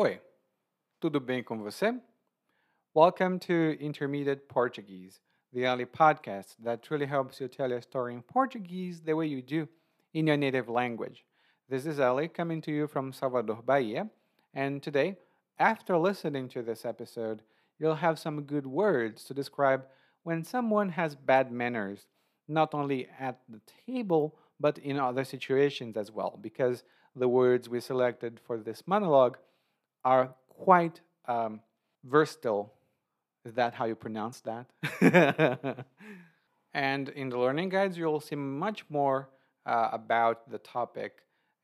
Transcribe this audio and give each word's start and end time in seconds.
Oi, 0.00 0.20
tudo 1.00 1.18
bem 1.18 1.42
com 1.42 1.58
você? 1.58 1.92
Welcome 2.94 3.40
to 3.40 3.76
Intermediate 3.80 4.46
Portuguese, 4.46 5.18
the 5.52 5.66
only 5.66 5.86
podcast 5.86 6.54
that 6.62 6.84
truly 6.84 7.04
helps 7.04 7.40
you 7.40 7.48
tell 7.48 7.68
your 7.68 7.80
story 7.80 8.14
in 8.14 8.22
Portuguese 8.22 9.00
the 9.00 9.16
way 9.16 9.26
you 9.26 9.42
do 9.42 9.66
in 10.14 10.28
your 10.28 10.36
native 10.36 10.68
language. 10.68 11.26
This 11.68 11.84
is 11.84 11.98
Ali 11.98 12.28
coming 12.28 12.60
to 12.60 12.70
you 12.70 12.86
from 12.86 13.12
Salvador, 13.12 13.60
Bahia, 13.60 14.08
and 14.54 14.80
today, 14.80 15.16
after 15.58 15.98
listening 15.98 16.48
to 16.50 16.62
this 16.62 16.84
episode, 16.84 17.42
you'll 17.80 17.96
have 17.96 18.20
some 18.20 18.42
good 18.42 18.66
words 18.66 19.24
to 19.24 19.34
describe 19.34 19.84
when 20.22 20.44
someone 20.44 20.90
has 20.90 21.16
bad 21.16 21.50
manners, 21.50 22.06
not 22.46 22.72
only 22.72 23.08
at 23.18 23.40
the 23.48 23.60
table, 23.84 24.36
but 24.60 24.78
in 24.78 25.00
other 25.00 25.24
situations 25.24 25.96
as 25.96 26.12
well, 26.12 26.38
because 26.40 26.84
the 27.16 27.26
words 27.26 27.68
we 27.68 27.80
selected 27.80 28.38
for 28.46 28.58
this 28.58 28.84
monologue 28.86 29.38
are 30.08 30.34
quite 30.48 31.00
um, 31.26 31.60
versatile. 32.02 32.72
Is 33.44 33.52
that 33.54 33.74
how 33.74 33.84
you 33.84 33.94
pronounce 33.94 34.40
that? 34.50 34.66
and 36.72 37.08
in 37.10 37.28
the 37.28 37.38
learning 37.38 37.68
guides, 37.68 37.98
you'll 37.98 38.26
see 38.30 38.36
much 38.36 38.80
more 38.88 39.28
uh, 39.66 39.90
about 39.92 40.50
the 40.50 40.58
topic 40.58 41.12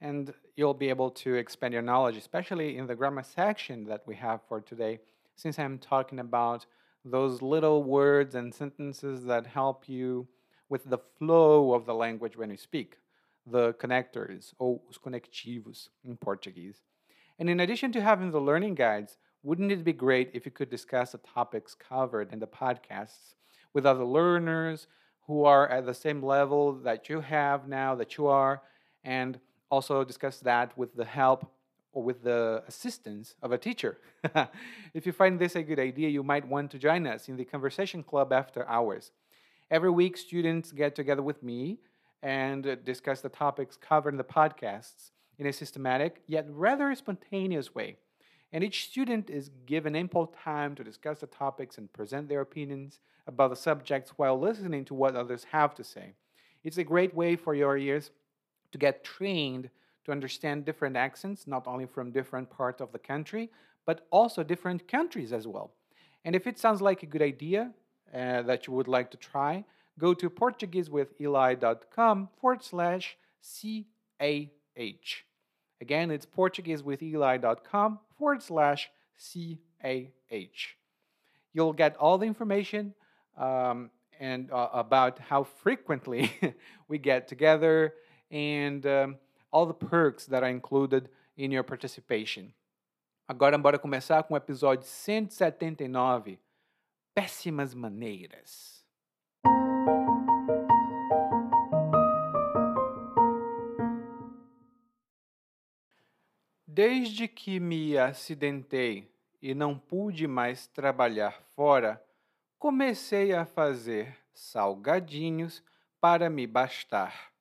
and 0.01 0.34
you'll 0.56 0.80
be 0.87 0.91
able 0.91 1.10
to 1.24 1.34
expand 1.34 1.73
your 1.73 1.82
knowledge, 1.91 2.16
especially 2.16 2.77
in 2.77 2.87
the 2.87 2.95
grammar 2.95 3.23
section 3.23 3.84
that 3.87 4.02
we 4.06 4.15
have 4.16 4.41
for 4.48 4.60
today, 4.60 5.01
since 5.34 5.59
I'm 5.59 5.79
talking 5.79 6.18
about 6.18 6.66
those 7.04 7.40
little 7.40 7.82
words 7.82 8.34
and 8.34 8.54
sentences 8.54 9.24
that 9.24 9.46
help 9.46 9.88
you 9.88 10.29
with 10.68 10.84
the 10.84 10.98
flow 11.18 11.73
of 11.73 11.87
the 11.87 11.95
language 11.95 12.37
when 12.37 12.51
you 12.51 12.59
speak, 12.59 12.98
the 13.46 13.73
connectors, 13.74 14.52
ou 14.60 14.82
os 14.90 14.98
conectivos 14.98 15.88
in 16.04 16.16
Portuguese. 16.16 16.82
And 17.38 17.51
in 17.51 17.61
addition 17.61 17.93
to 17.93 18.01
having 18.01 18.30
the 18.30 18.41
learning 18.41 18.74
guides, 18.77 19.19
wouldn't 19.43 19.73
it 19.73 19.84
be 19.84 19.93
great 19.93 20.30
if 20.33 20.47
you 20.47 20.52
could 20.52 20.70
discuss 20.70 21.12
the 21.12 21.19
topics 21.19 21.74
covered 21.74 22.32
in 22.32 22.38
the 22.38 22.46
podcasts 22.46 23.35
with 23.73 23.85
other 23.85 24.04
learners 24.04 24.87
who 25.26 25.45
are 25.45 25.68
at 25.68 25.87
the 25.87 25.95
same 25.95 26.23
level 26.23 26.73
that 26.73 27.09
you 27.09 27.21
have 27.21 27.66
now, 27.66 27.95
that 27.95 28.16
you 28.16 28.26
are, 28.26 28.63
and 29.02 29.38
also 29.71 30.04
discuss 30.04 30.38
that 30.41 30.76
with 30.79 30.95
the 30.95 31.04
help 31.04 31.51
or 31.93 32.02
with 32.02 32.23
the 32.23 32.63
assistance 32.66 33.35
of 33.43 33.52
a 33.52 33.59
teacher. 33.59 33.98
if 34.95 35.07
you 35.07 35.13
find 35.13 35.38
this 35.38 35.57
a 35.57 35.63
good 35.63 35.79
idea, 35.79 36.09
you 36.09 36.23
might 36.23 36.46
want 36.46 36.71
to 36.71 36.79
join 36.79 37.07
us 37.07 37.29
in 37.29 37.37
the 37.37 37.45
Conversation 37.45 38.02
Club 38.02 38.32
after 38.32 38.66
hours. 38.69 39.13
Every 39.71 39.91
week, 39.91 40.16
students 40.16 40.73
get 40.73 40.95
together 40.95 41.23
with 41.23 41.43
me 41.43 41.79
and 42.23 42.79
discuss 42.85 43.21
the 43.21 43.29
topics 43.29 43.76
covered 43.76 44.15
in 44.15 44.19
the 44.19 44.24
podcasts 44.24 45.10
in 45.38 45.46
a 45.46 45.52
systematic 45.52 46.23
yet 46.27 46.46
rather 46.49 46.95
spontaneous 46.95 47.74
way. 47.74 47.96
And 48.52 48.63
each 48.63 48.85
student 48.88 49.30
is 49.30 49.51
given 49.66 49.96
ample 49.96 50.29
time 50.45 50.74
to 50.76 50.85
discuss 50.85 51.21
the 51.21 51.26
topics 51.26 51.76
and 51.76 51.93
present 51.93 52.29
their 52.29 52.41
opinions 52.41 53.01
about 53.26 53.51
the 53.51 53.57
subjects 53.57 54.13
while 54.16 54.38
listening 54.38 54.85
to 54.85 54.95
what 54.95 55.16
others 55.16 55.46
have 55.51 55.74
to 55.74 55.82
say. 55.85 56.15
It's 56.63 56.79
a 56.79 56.85
great 56.85 57.15
way 57.15 57.37
for 57.37 57.54
your 57.54 57.76
ears 57.76 58.10
to 58.73 58.79
get 58.79 59.02
trained 59.04 59.71
to 60.04 60.13
understand 60.13 60.65
different 60.65 60.96
accents, 60.96 61.46
not 61.46 61.66
only 61.66 61.87
from 61.87 62.13
different 62.13 62.51
parts 62.51 62.80
of 62.80 62.93
the 62.93 62.98
country, 62.98 63.51
but 63.87 64.06
also 64.10 64.43
different 64.43 64.87
countries 64.88 65.32
as 65.32 65.47
well. 65.47 65.72
And 66.25 66.34
if 66.37 66.47
it 66.47 66.59
sounds 66.59 66.81
like 66.81 67.03
a 67.03 67.06
good 67.06 67.22
idea 67.22 67.72
uh, 68.15 68.43
that 68.43 68.66
you 68.66 68.72
would 68.72 68.88
like 68.88 69.10
to 69.10 69.16
try, 69.16 69.65
go 69.98 70.15
to 70.15 70.31
PortugueseWithEli.com 70.31 72.28
forward 72.41 72.62
slash 72.62 73.16
CAH. 74.76 75.25
Again, 75.80 76.10
it's 76.10 76.26
PortugueseWithEli.com 76.26 77.98
forward 78.19 78.42
slash 78.42 78.91
CAH. 79.19 79.58
You'll 81.53 81.72
get 81.72 81.97
all 81.97 82.19
the 82.19 82.26
information 82.26 82.94
um, 83.36 83.91
and 84.19 84.50
uh, 84.50 84.69
about 84.72 85.19
how 85.19 85.44
frequently 85.44 86.32
we 86.88 86.98
get 86.98 87.28
together 87.28 87.94
and 88.30 88.84
um, 88.86 89.16
all 89.52 89.66
the 89.66 89.74
perks 89.74 90.26
that 90.26 90.42
are 90.42 90.48
included 90.48 91.08
in 91.36 91.50
your 91.50 91.62
participation. 91.62 92.52
Agora, 93.28 93.56
bora 93.56 93.78
começar 93.78 94.22
com 94.24 94.34
o 94.34 94.36
episódio 94.36 94.84
179: 94.86 96.38
Péssimas 97.14 97.72
Maneiras. 97.72 98.83
Desde 106.76 107.28
que 107.28 107.60
me 107.60 107.96
acidentei 107.96 109.08
e 109.40 109.54
não 109.54 109.78
pude 109.78 110.26
mais 110.26 110.66
trabalhar 110.66 111.40
fora, 111.54 112.04
comecei 112.58 113.32
a 113.32 113.46
fazer 113.46 114.18
salgadinhos 114.32 115.62
para 116.00 116.28
me 116.28 116.48
bastar. 116.48 117.32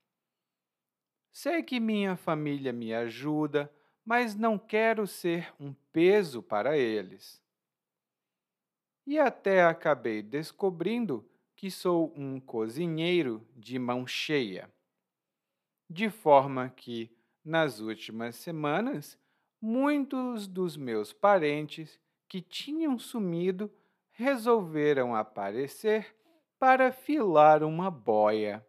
Sei 1.31 1.63
que 1.63 1.79
minha 1.79 2.15
família 2.15 2.71
me 2.71 2.93
ajuda, 2.93 3.73
mas 4.05 4.35
não 4.35 4.59
quero 4.59 5.07
ser 5.07 5.51
um 5.59 5.73
peso 5.91 6.43
para 6.43 6.77
eles. 6.77 7.41
E 9.03 9.17
até 9.17 9.63
acabei 9.63 10.21
descobrindo 10.21 11.27
que 11.55 11.71
sou 11.71 12.13
um 12.15 12.39
cozinheiro 12.39 13.43
de 13.55 13.79
mão 13.79 14.05
cheia. 14.05 14.71
De 15.89 16.11
forma 16.11 16.69
que, 16.69 17.09
nas 17.43 17.79
últimas 17.79 18.35
semanas, 18.35 19.17
muitos 19.65 20.45
dos 20.45 20.75
meus 20.75 21.13
parentes 21.13 21.97
que 22.27 22.41
tinham 22.41 22.99
sumido 22.99 23.71
resolveram 24.11 25.15
aparecer 25.15 26.13
para 26.59 26.91
filar 26.91 27.63
uma 27.63 27.89
boia. 27.89 28.65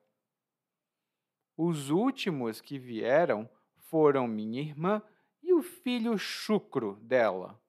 Os 1.56 1.90
últimos 1.90 2.60
que 2.60 2.78
vieram 2.78 3.50
foram 3.76 4.28
minha 4.28 4.60
irmã 4.60 5.02
e 5.42 5.52
o 5.52 5.62
filho 5.62 6.16
chucro 6.16 6.94
dela. 7.02 7.60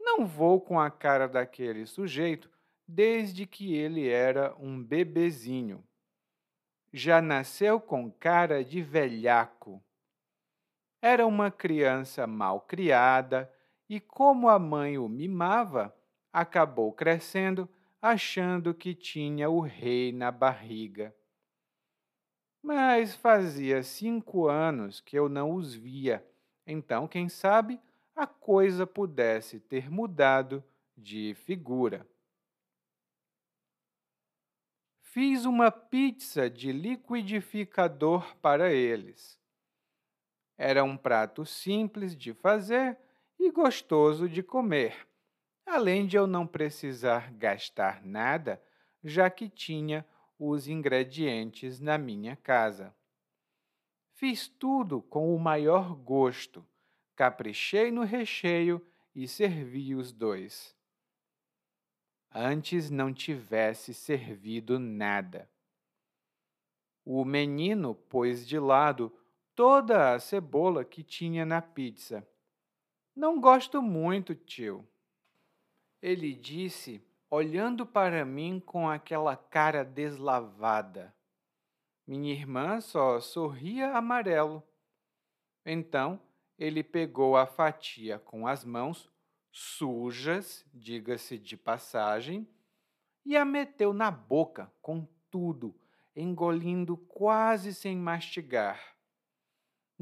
Não 0.00 0.24
vou 0.24 0.62
com 0.62 0.80
a 0.80 0.90
cara 0.90 1.28
daquele 1.28 1.84
sujeito 1.84 2.50
desde 2.88 3.44
que 3.44 3.74
ele 3.74 4.08
era 4.08 4.56
um 4.58 4.82
bebezinho. 4.82 5.84
Já 6.90 7.20
nasceu 7.20 7.78
com 7.78 8.10
cara 8.10 8.64
de 8.64 8.80
velhaco. 8.80 9.84
Era 11.06 11.26
uma 11.26 11.50
criança 11.50 12.26
mal 12.26 12.62
criada 12.62 13.52
e, 13.90 14.00
como 14.00 14.48
a 14.48 14.58
mãe 14.58 14.96
o 14.96 15.06
mimava, 15.06 15.94
acabou 16.32 16.90
crescendo 16.94 17.68
achando 18.00 18.72
que 18.72 18.94
tinha 18.94 19.50
o 19.50 19.60
rei 19.60 20.12
na 20.12 20.30
barriga. 20.30 21.14
Mas 22.62 23.14
fazia 23.14 23.82
cinco 23.82 24.48
anos 24.48 24.98
que 24.98 25.14
eu 25.14 25.28
não 25.28 25.52
os 25.52 25.74
via, 25.74 26.26
então, 26.66 27.06
quem 27.06 27.28
sabe, 27.28 27.78
a 28.16 28.26
coisa 28.26 28.86
pudesse 28.86 29.60
ter 29.60 29.90
mudado 29.90 30.64
de 30.96 31.34
figura. 31.34 32.08
Fiz 35.02 35.44
uma 35.44 35.70
pizza 35.70 36.48
de 36.48 36.72
liquidificador 36.72 38.34
para 38.36 38.72
eles. 38.72 39.43
Era 40.56 40.84
um 40.84 40.96
prato 40.96 41.44
simples 41.44 42.16
de 42.16 42.32
fazer 42.32 42.98
e 43.38 43.50
gostoso 43.50 44.28
de 44.28 44.42
comer, 44.42 45.06
além 45.66 46.06
de 46.06 46.16
eu 46.16 46.26
não 46.26 46.46
precisar 46.46 47.32
gastar 47.32 48.04
nada, 48.04 48.62
já 49.02 49.28
que 49.28 49.48
tinha 49.48 50.06
os 50.38 50.68
ingredientes 50.68 51.80
na 51.80 51.98
minha 51.98 52.36
casa. 52.36 52.94
Fiz 54.14 54.46
tudo 54.46 55.02
com 55.02 55.34
o 55.34 55.38
maior 55.38 55.94
gosto, 55.94 56.66
caprichei 57.16 57.90
no 57.90 58.02
recheio 58.02 58.80
e 59.14 59.26
servi 59.26 59.94
os 59.94 60.12
dois. 60.12 60.76
Antes 62.30 62.90
não 62.90 63.12
tivesse 63.12 63.92
servido 63.92 64.78
nada. 64.78 65.50
O 67.04 67.24
menino 67.24 67.94
pôs 67.94 68.46
de 68.46 68.58
lado 68.58 69.12
toda 69.54 70.14
a 70.14 70.18
cebola 70.18 70.84
que 70.84 71.02
tinha 71.02 71.44
na 71.44 71.62
pizza. 71.62 72.26
Não 73.14 73.40
gosto 73.40 73.80
muito, 73.80 74.34
tio. 74.34 74.86
Ele 76.02 76.34
disse, 76.34 77.02
olhando 77.30 77.86
para 77.86 78.24
mim 78.24 78.60
com 78.64 78.88
aquela 78.88 79.36
cara 79.36 79.84
deslavada. 79.84 81.14
Minha 82.06 82.32
irmã 82.32 82.80
só 82.80 83.20
sorria 83.20 83.96
amarelo. 83.96 84.62
Então 85.64 86.20
ele 86.58 86.82
pegou 86.82 87.36
a 87.36 87.46
fatia 87.46 88.18
com 88.18 88.46
as 88.46 88.64
mãos, 88.64 89.10
sujas, 89.50 90.64
diga-se 90.72 91.38
de 91.38 91.56
passagem, 91.56 92.46
e 93.24 93.36
a 93.36 93.44
meteu 93.44 93.92
na 93.92 94.10
boca 94.10 94.70
com 94.82 95.08
tudo, 95.30 95.74
engolindo 96.14 96.96
quase 96.96 97.74
sem 97.74 97.96
mastigar. 97.96 98.93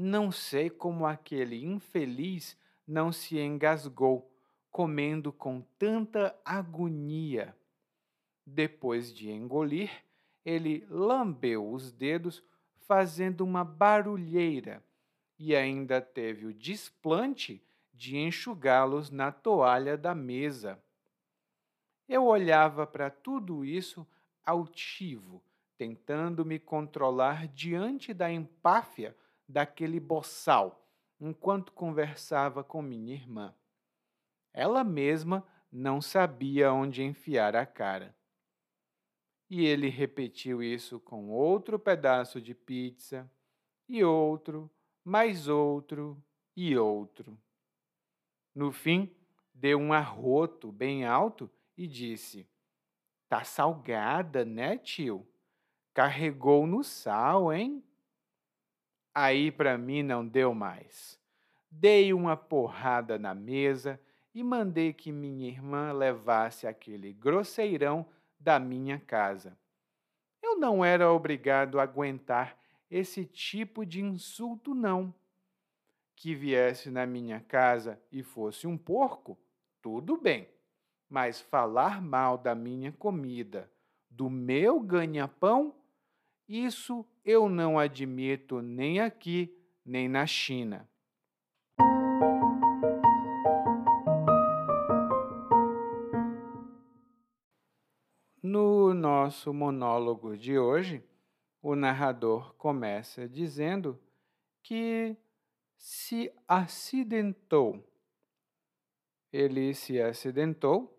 Não 0.05 0.33
sei 0.33 0.69
como 0.69 1.05
aquele 1.05 1.63
infeliz 1.63 2.57
não 2.85 3.13
se 3.13 3.39
engasgou, 3.39 4.29
comendo 4.69 5.31
com 5.31 5.61
tanta 5.79 6.37
agonia. 6.43 7.55
Depois 8.45 9.13
de 9.13 9.31
engolir, 9.31 9.89
ele 10.43 10.85
lambeu 10.89 11.71
os 11.71 11.93
dedos, 11.93 12.43
fazendo 12.85 13.45
uma 13.45 13.63
barulheira, 13.63 14.83
e 15.39 15.55
ainda 15.55 16.01
teve 16.01 16.47
o 16.47 16.53
desplante 16.53 17.63
de 17.93 18.17
enxugá-los 18.17 19.09
na 19.09 19.31
toalha 19.31 19.97
da 19.97 20.13
mesa. 20.13 20.83
Eu 22.09 22.25
olhava 22.25 22.85
para 22.85 23.09
tudo 23.09 23.63
isso 23.63 24.05
altivo, 24.45 25.41
tentando 25.77 26.43
me 26.43 26.59
controlar 26.59 27.47
diante 27.47 28.13
da 28.13 28.29
empáfia 28.29 29.15
daquele 29.53 29.99
boçal, 29.99 30.83
enquanto 31.19 31.71
conversava 31.73 32.63
com 32.63 32.81
minha 32.81 33.13
irmã. 33.13 33.53
Ela 34.51 34.83
mesma 34.83 35.47
não 35.71 36.01
sabia 36.01 36.73
onde 36.73 37.03
enfiar 37.03 37.55
a 37.55 37.65
cara. 37.65 38.15
E 39.47 39.63
ele 39.63 39.89
repetiu 39.89 40.63
isso 40.63 40.99
com 40.99 41.29
outro 41.29 41.77
pedaço 41.77 42.41
de 42.41 42.55
pizza, 42.55 43.29
e 43.87 44.03
outro, 44.03 44.71
mais 45.03 45.47
outro 45.47 46.21
e 46.55 46.75
outro. 46.75 47.37
No 48.55 48.71
fim, 48.71 49.15
deu 49.53 49.77
um 49.77 49.93
arroto 49.93 50.71
bem 50.71 51.05
alto 51.05 51.47
e 51.77 51.85
disse: 51.85 52.49
Tá 53.29 53.43
salgada, 53.43 54.43
né, 54.43 54.79
tio? 54.79 55.27
Carregou 55.93 56.65
no 56.65 56.83
sal, 56.83 57.53
hein? 57.53 57.83
Aí 59.13 59.51
para 59.51 59.77
mim 59.77 60.03
não 60.03 60.25
deu 60.27 60.53
mais. 60.53 61.19
Dei 61.69 62.13
uma 62.13 62.35
porrada 62.35 63.17
na 63.17 63.33
mesa 63.33 63.99
e 64.33 64.43
mandei 64.43 64.93
que 64.93 65.11
minha 65.11 65.47
irmã 65.47 65.91
levasse 65.91 66.67
aquele 66.67 67.13
grosseirão 67.13 68.05
da 68.39 68.59
minha 68.59 68.99
casa. 68.99 69.57
Eu 70.41 70.57
não 70.57 70.83
era 70.83 71.11
obrigado 71.11 71.79
a 71.79 71.83
aguentar 71.83 72.57
esse 72.89 73.25
tipo 73.25 73.85
de 73.85 74.01
insulto, 74.01 74.73
não. 74.73 75.13
Que 76.15 76.35
viesse 76.35 76.89
na 76.89 77.05
minha 77.05 77.39
casa 77.39 78.01
e 78.11 78.21
fosse 78.23 78.67
um 78.67 78.77
porco, 78.77 79.37
tudo 79.81 80.17
bem 80.17 80.47
mas 81.13 81.39
falar 81.39 82.01
mal 82.01 82.39
da 82.39 82.55
minha 82.55 82.91
comida, 82.91 83.71
do 84.09 84.31
meu 84.31 84.79
ganha-pão, 84.79 85.75
isso 86.49 87.05
eu 87.23 87.47
não 87.49 87.79
admito 87.79 88.61
nem 88.61 88.99
aqui, 88.99 89.55
nem 89.85 90.07
na 90.07 90.25
China. 90.25 90.89
No 98.41 98.93
nosso 98.93 99.53
monólogo 99.53 100.37
de 100.37 100.57
hoje, 100.57 101.03
o 101.61 101.75
narrador 101.75 102.53
começa 102.55 103.27
dizendo 103.27 103.99
que 104.61 105.15
se 105.77 106.31
acidentou. 106.47 107.83
Ele 109.31 109.73
se 109.73 109.99
acidentou 109.99 110.93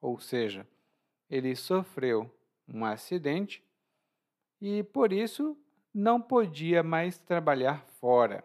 ou 0.00 0.18
seja, 0.18 0.66
ele 1.28 1.54
sofreu 1.56 2.30
um 2.66 2.84
acidente 2.84 3.62
e 4.60 4.82
por 4.82 5.12
isso 5.12 5.56
não 5.92 6.20
podia 6.20 6.82
mais 6.82 7.18
trabalhar 7.18 7.84
fora. 8.00 8.44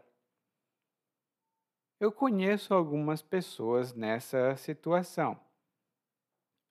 Eu 2.00 2.12
conheço 2.12 2.74
algumas 2.74 3.22
pessoas 3.22 3.94
nessa 3.94 4.56
situação. 4.58 5.40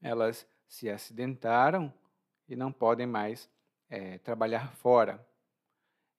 Elas 0.00 0.46
se 0.66 0.90
acidentaram 0.90 1.92
e 2.48 2.56
não 2.56 2.72
podem 2.72 3.06
mais 3.06 3.48
é, 3.88 4.18
trabalhar 4.18 4.72
fora. 4.76 5.26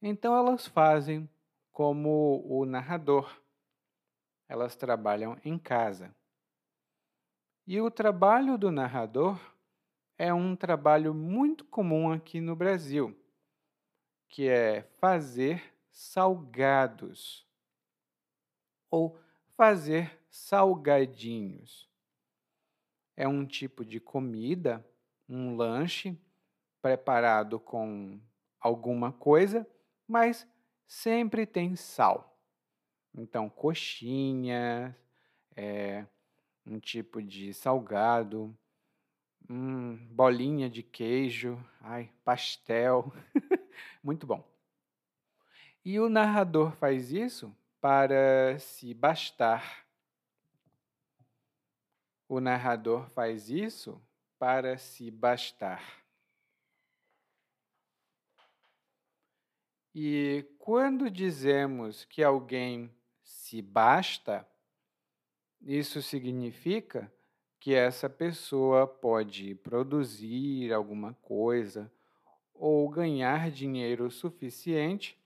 Então 0.02 0.36
elas 0.36 0.66
fazem 0.68 1.30
como 1.72 2.44
o 2.48 2.66
narrador. 2.66 3.40
Elas 4.48 4.76
trabalham 4.76 5.38
em 5.44 5.58
casa. 5.58 6.16
E 7.66 7.80
o 7.80 7.90
trabalho 7.90 8.58
do 8.58 8.72
narrador 8.72 9.40
é 10.24 10.34
um 10.34 10.56
trabalho 10.56 11.14
muito 11.14 11.66
comum 11.66 12.10
aqui 12.10 12.40
no 12.40 12.56
Brasil, 12.56 13.14
que 14.30 14.48
é 14.48 14.84
fazer 14.98 15.62
salgados 15.92 17.46
ou 18.90 19.20
fazer 19.50 20.18
salgadinhos. 20.30 21.90
É 23.18 23.28
um 23.28 23.46
tipo 23.46 23.84
de 23.84 24.00
comida, 24.00 24.82
um 25.28 25.58
lanche 25.58 26.18
preparado 26.82 27.60
com 27.60 28.18
alguma 28.62 29.12
coisa, 29.12 29.68
mas 30.08 30.48
sempre 30.88 31.46
tem 31.46 31.76
sal. 31.76 32.42
Então, 33.14 33.50
coxinha, 33.50 34.98
é, 35.54 36.08
um 36.66 36.80
tipo 36.80 37.22
de 37.22 37.54
salgado, 37.54 38.58
hum, 39.50 39.98
bolinha 40.12 40.70
de 40.70 40.84
queijo, 40.84 41.64
ai, 41.82 42.12
pastel, 42.24 43.12
muito 44.04 44.26
bom. 44.26 44.44
E 45.86 46.00
o 46.00 46.10
narrador 46.10 46.72
faz 46.74 47.12
isso 47.12 47.56
para 47.82 48.58
se 48.60 48.94
bastar. 48.94 49.86
O 52.28 52.40
narrador 52.40 53.10
faz 53.10 53.50
isso 53.50 54.02
para 54.40 54.78
se 54.78 55.12
bastar. 55.12 56.04
E 59.94 60.46
quando 60.58 61.12
dizemos 61.12 62.06
que 62.06 62.24
alguém 62.24 62.90
se 63.24 63.62
basta, 63.62 64.48
isso 65.62 66.02
significa 66.02 67.14
que 67.64 67.74
essa 67.74 68.10
pessoa 68.10 68.86
pode 68.86 69.56
produzir 69.56 70.74
alguma 70.74 71.14
coisa 71.14 71.90
ou 72.54 72.90
ganhar 72.90 73.50
dinheiro 73.50 74.12
suficiente 74.12 75.18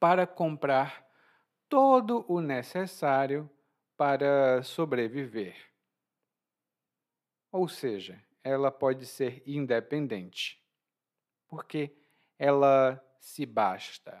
para 0.00 0.26
comprar 0.26 1.08
todo 1.68 2.24
o 2.26 2.40
necessário 2.40 3.48
para 3.96 4.60
sobreviver. 4.64 5.54
Ou 7.52 7.68
seja, 7.68 8.20
ela 8.42 8.72
pode 8.72 9.06
ser 9.06 9.40
independente, 9.46 10.60
porque 11.46 11.96
ela 12.36 13.00
se 13.20 13.46
basta. 13.46 14.20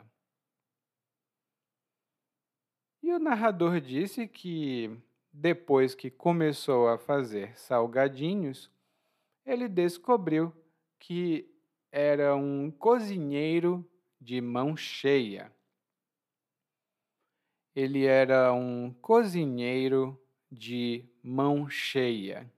E 3.02 3.12
o 3.12 3.18
narrador 3.18 3.80
disse 3.80 4.28
que 4.28 4.96
depois 5.32 5.94
que 5.94 6.10
começou 6.10 6.88
a 6.88 6.98
fazer 6.98 7.56
salgadinhos, 7.58 8.70
ele 9.46 9.68
descobriu 9.68 10.52
que 10.98 11.48
era 11.90 12.36
um 12.36 12.70
cozinheiro 12.70 13.88
de 14.20 14.40
mão 14.40 14.76
cheia. 14.76 15.50
Ele 17.74 18.04
era 18.04 18.52
um 18.52 18.92
cozinheiro 19.00 20.20
de 20.50 21.08
mão 21.22 21.68
cheia. 21.68 22.50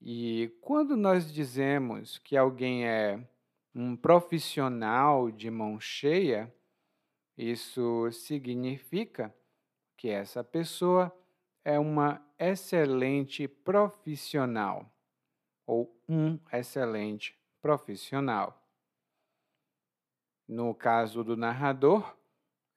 E 0.00 0.50
quando 0.60 0.96
nós 0.96 1.32
dizemos 1.32 2.18
que 2.18 2.36
alguém 2.36 2.86
é 2.86 3.26
um 3.74 3.96
profissional 3.96 5.30
de 5.30 5.50
mão 5.50 5.78
cheia, 5.78 6.52
isso 7.36 8.10
significa 8.12 9.34
que 10.04 10.10
essa 10.10 10.44
pessoa 10.44 11.10
é 11.64 11.78
uma 11.78 12.22
excelente 12.38 13.48
profissional 13.48 14.84
ou 15.66 15.98
um 16.06 16.38
excelente 16.52 17.34
profissional. 17.62 18.62
No 20.46 20.74
caso 20.74 21.24
do 21.24 21.38
narrador, 21.38 22.18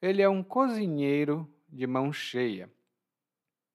ele 0.00 0.22
é 0.22 0.28
um 0.30 0.42
cozinheiro 0.42 1.46
de 1.68 1.86
mão 1.86 2.10
cheia, 2.10 2.72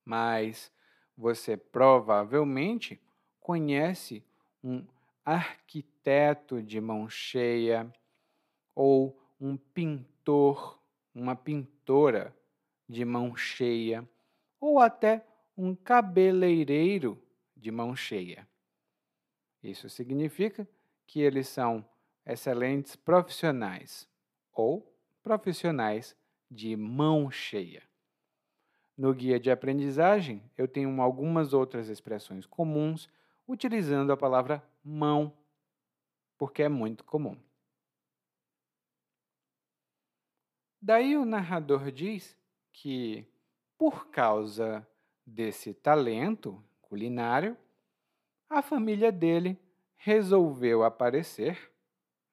mas 0.04 0.72
você 1.16 1.56
provavelmente 1.56 3.00
conhece 3.40 4.26
um 4.64 4.84
arquiteto 5.24 6.60
de 6.60 6.82
mão 6.82 7.08
cheia 7.08 7.94
ou 8.74 9.16
um 9.40 9.56
pintor, 9.56 10.82
uma 11.14 11.36
pintora 11.36 12.36
de 12.94 13.04
mão 13.04 13.36
cheia, 13.36 14.08
ou 14.60 14.80
até 14.80 15.26
um 15.58 15.76
cabeleireiro 15.76 17.22
de 17.58 17.72
mão 17.72 17.96
cheia. 17.96 18.48
Isso 19.62 19.90
significa 19.90 20.68
que 21.08 21.20
eles 21.20 21.48
são 21.48 21.86
excelentes 22.26 22.96
profissionais 22.96 24.08
ou 24.52 24.96
profissionais 25.22 26.16
de 26.50 26.76
mão 26.76 27.32
cheia. 27.32 27.82
No 28.96 29.14
guia 29.14 29.40
de 29.40 29.50
aprendizagem, 29.50 30.44
eu 30.56 30.68
tenho 30.68 31.02
algumas 31.02 31.52
outras 31.52 31.90
expressões 31.90 32.46
comuns 32.46 33.10
utilizando 33.48 34.12
a 34.12 34.18
palavra 34.18 34.64
mão, 34.84 35.36
porque 36.38 36.62
é 36.62 36.70
muito 36.70 37.04
comum. 37.04 37.38
Daí 40.80 41.18
o 41.18 41.26
narrador 41.26 41.90
diz 41.92 42.38
que, 42.74 43.26
por 43.78 44.08
causa 44.10 44.86
desse 45.26 45.74
talento 45.74 46.62
culinário, 46.82 47.56
a 48.50 48.62
família 48.62 49.12
dele 49.12 49.58
resolveu 49.96 50.84
aparecer, 50.84 51.72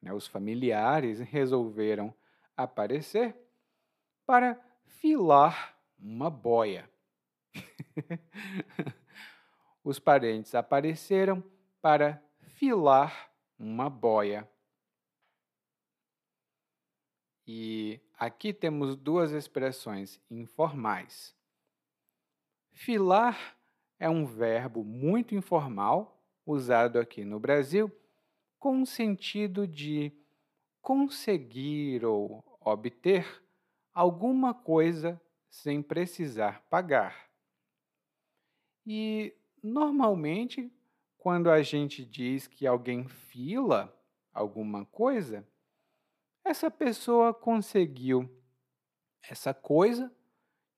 né, 0.02 0.12
os 0.12 0.26
familiares 0.26 1.20
resolveram 1.20 2.12
aparecer 2.56 3.36
para 4.26 4.60
filar 4.84 5.78
uma 5.98 6.28
boia. 6.30 6.90
os 9.84 9.98
parentes 9.98 10.54
apareceram 10.54 11.44
para 11.80 12.22
filar 12.40 13.30
uma 13.58 13.88
boia. 13.88 14.48
E 17.52 18.00
aqui 18.16 18.52
temos 18.52 18.94
duas 18.94 19.32
expressões 19.32 20.20
informais. 20.30 21.34
Filar 22.70 23.56
é 23.98 24.08
um 24.08 24.24
verbo 24.24 24.84
muito 24.84 25.34
informal, 25.34 26.22
usado 26.46 26.96
aqui 26.96 27.24
no 27.24 27.40
Brasil, 27.40 27.90
com 28.56 28.82
o 28.82 28.86
sentido 28.86 29.66
de 29.66 30.12
conseguir 30.80 32.04
ou 32.04 32.44
obter 32.60 33.26
alguma 33.92 34.54
coisa 34.54 35.20
sem 35.48 35.82
precisar 35.82 36.62
pagar. 36.70 37.28
E, 38.86 39.34
normalmente, 39.60 40.72
quando 41.18 41.50
a 41.50 41.60
gente 41.62 42.04
diz 42.04 42.46
que 42.46 42.64
alguém 42.64 43.08
fila 43.08 43.92
alguma 44.32 44.84
coisa, 44.84 45.44
essa 46.44 46.70
pessoa 46.70 47.32
conseguiu 47.32 48.28
essa 49.22 49.52
coisa 49.52 50.12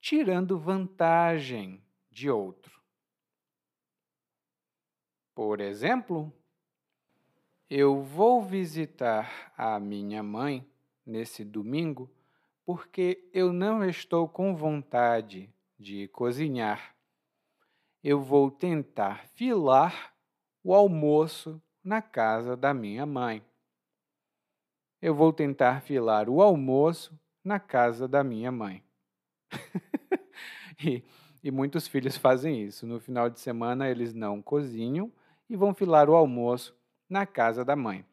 tirando 0.00 0.58
vantagem 0.58 1.82
de 2.10 2.28
outro. 2.28 2.80
Por 5.34 5.60
exemplo, 5.60 6.32
eu 7.70 8.02
vou 8.02 8.42
visitar 8.42 9.52
a 9.56 9.80
minha 9.80 10.22
mãe 10.22 10.68
nesse 11.06 11.44
domingo 11.44 12.10
porque 12.64 13.28
eu 13.32 13.52
não 13.52 13.84
estou 13.84 14.28
com 14.28 14.54
vontade 14.54 15.52
de 15.78 16.06
cozinhar. 16.08 16.94
Eu 18.04 18.20
vou 18.20 18.50
tentar 18.50 19.26
filar 19.28 20.14
o 20.62 20.74
almoço 20.74 21.60
na 21.82 22.02
casa 22.02 22.56
da 22.56 22.74
minha 22.74 23.06
mãe 23.06 23.42
eu 25.02 25.14
vou 25.14 25.32
tentar 25.32 25.82
filar 25.82 26.28
o 26.28 26.40
almoço 26.40 27.18
na 27.42 27.58
casa 27.58 28.06
da 28.06 28.22
minha 28.22 28.52
mãe. 28.52 28.84
e, 30.78 31.02
e 31.42 31.50
muitos 31.50 31.88
filhos 31.88 32.16
fazem 32.16 32.62
isso. 32.62 32.86
No 32.86 33.00
final 33.00 33.28
de 33.28 33.40
semana, 33.40 33.90
eles 33.90 34.14
não 34.14 34.40
cozinham 34.40 35.12
e 35.50 35.56
vão 35.56 35.74
filar 35.74 36.08
o 36.08 36.14
almoço 36.14 36.74
na 37.08 37.26
casa 37.26 37.64
da 37.64 37.74
mãe 37.74 38.06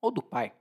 ou 0.00 0.10
do 0.10 0.22
pai. 0.22 0.54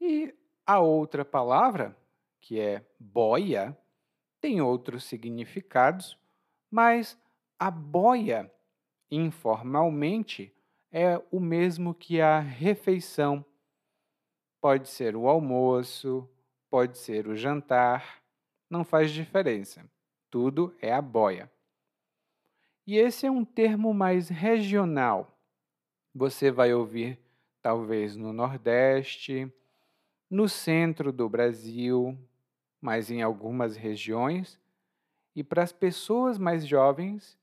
E 0.00 0.34
a 0.66 0.80
outra 0.80 1.24
palavra, 1.24 1.96
que 2.40 2.58
é 2.58 2.84
boia, 2.98 3.76
tem 4.40 4.60
outros 4.60 5.04
significados, 5.04 6.18
mas 6.68 7.16
a 7.56 7.70
boia, 7.70 8.52
informalmente, 9.08 10.52
é 10.92 11.18
o 11.30 11.40
mesmo 11.40 11.94
que 11.94 12.20
a 12.20 12.38
refeição. 12.38 13.42
Pode 14.60 14.88
ser 14.88 15.16
o 15.16 15.26
almoço, 15.26 16.28
pode 16.70 16.98
ser 16.98 17.26
o 17.26 17.34
jantar, 17.34 18.22
não 18.68 18.84
faz 18.84 19.10
diferença. 19.10 19.84
Tudo 20.30 20.76
é 20.80 20.92
a 20.92 21.00
boia. 21.00 21.50
E 22.86 22.98
esse 22.98 23.26
é 23.26 23.30
um 23.30 23.44
termo 23.44 23.94
mais 23.94 24.28
regional. 24.28 25.38
Você 26.14 26.50
vai 26.50 26.74
ouvir 26.74 27.18
talvez 27.62 28.16
no 28.16 28.32
Nordeste, 28.32 29.50
no 30.28 30.48
centro 30.48 31.12
do 31.12 31.28
Brasil, 31.28 32.18
mas 32.80 33.10
em 33.10 33.22
algumas 33.22 33.76
regiões. 33.76 34.60
E 35.34 35.42
para 35.42 35.62
as 35.62 35.72
pessoas 35.72 36.38
mais 36.38 36.66
jovens, 36.66 37.38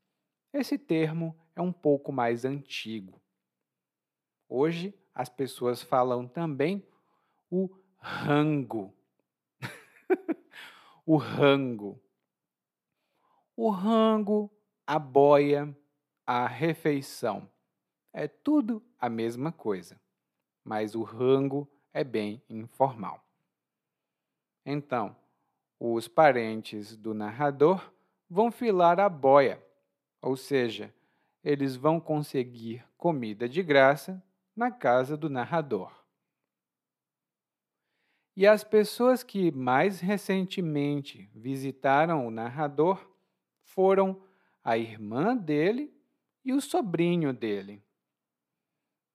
esse 0.53 0.77
termo 0.77 1.36
é 1.56 1.62
um 1.62 1.72
pouco 1.72 2.12
mais 2.12 2.46
antigo. 2.46 3.20
Hoje 4.50 4.96
as 5.13 5.29
pessoas 5.29 5.84
falam 5.84 6.27
também 6.27 6.84
o 7.51 7.70
rango. 8.00 8.91
o 11.06 11.18
rango. 11.18 12.01
O 13.56 13.70
rango, 13.70 14.51
a 14.88 14.98
boia, 14.98 15.77
a 16.25 16.48
refeição. 16.48 17.48
É 18.12 18.27
tudo 18.27 18.84
a 19.00 19.08
mesma 19.08 19.51
coisa, 19.51 20.01
mas 20.63 20.96
o 20.96 21.03
rango 21.03 21.70
é 21.94 22.03
bem 22.03 22.41
informal. 22.50 23.24
Então, 24.65 25.15
os 25.79 26.08
parentes 26.08 26.98
do 26.98 27.13
narrador 27.13 27.94
vão 28.27 28.51
filar 28.51 29.00
a 29.00 29.08
boia, 29.08 29.63
ou 30.22 30.36
seja, 30.36 30.94
eles 31.44 31.75
vão 31.75 32.00
conseguir 32.00 32.84
comida 32.98 33.48
de 33.48 33.62
graça 33.62 34.24
na 34.56 34.72
casa 34.72 35.15
do 35.15 35.29
narrador. 35.29 36.00
E 38.36 38.48
as 38.48 38.63
pessoas 38.63 39.22
que 39.22 39.51
mais 39.51 40.00
recentemente 40.00 41.29
visitaram 41.36 42.25
o 42.25 42.32
narrador 42.32 43.06
foram 43.62 44.24
a 44.63 44.77
irmã 44.77 45.36
dele 45.36 45.94
e 46.46 46.53
o 46.53 46.62
sobrinho 46.62 47.34
dele. 47.34 47.84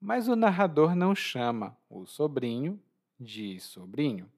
Mas 0.01 0.29
o 0.29 0.37
narrador 0.37 0.95
não 0.95 1.15
chama 1.15 1.75
o 1.89 2.05
sobrinho 2.05 2.79
de 3.19 3.59
sobrinho. 3.61 4.31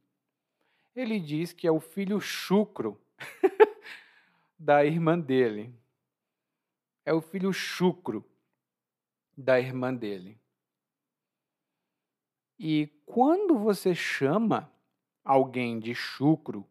Ele 0.94 1.18
diz 1.18 1.52
que 1.52 1.66
é 1.66 1.70
o 1.70 1.80
filho 1.80 2.20
chucro 2.20 3.00
da 4.56 4.84
irmã 4.84 5.18
dele. 5.18 5.74
É 7.04 7.12
o 7.12 7.20
filho 7.20 7.52
chucro 7.52 8.24
da 9.36 9.58
irmã 9.60 9.92
dele. 9.92 10.40
E 12.58 12.86
quando 13.04 13.58
você 13.58 13.94
chama 13.94 14.70
alguém 15.24 15.78
de 15.78 15.94
chucro 15.94 16.66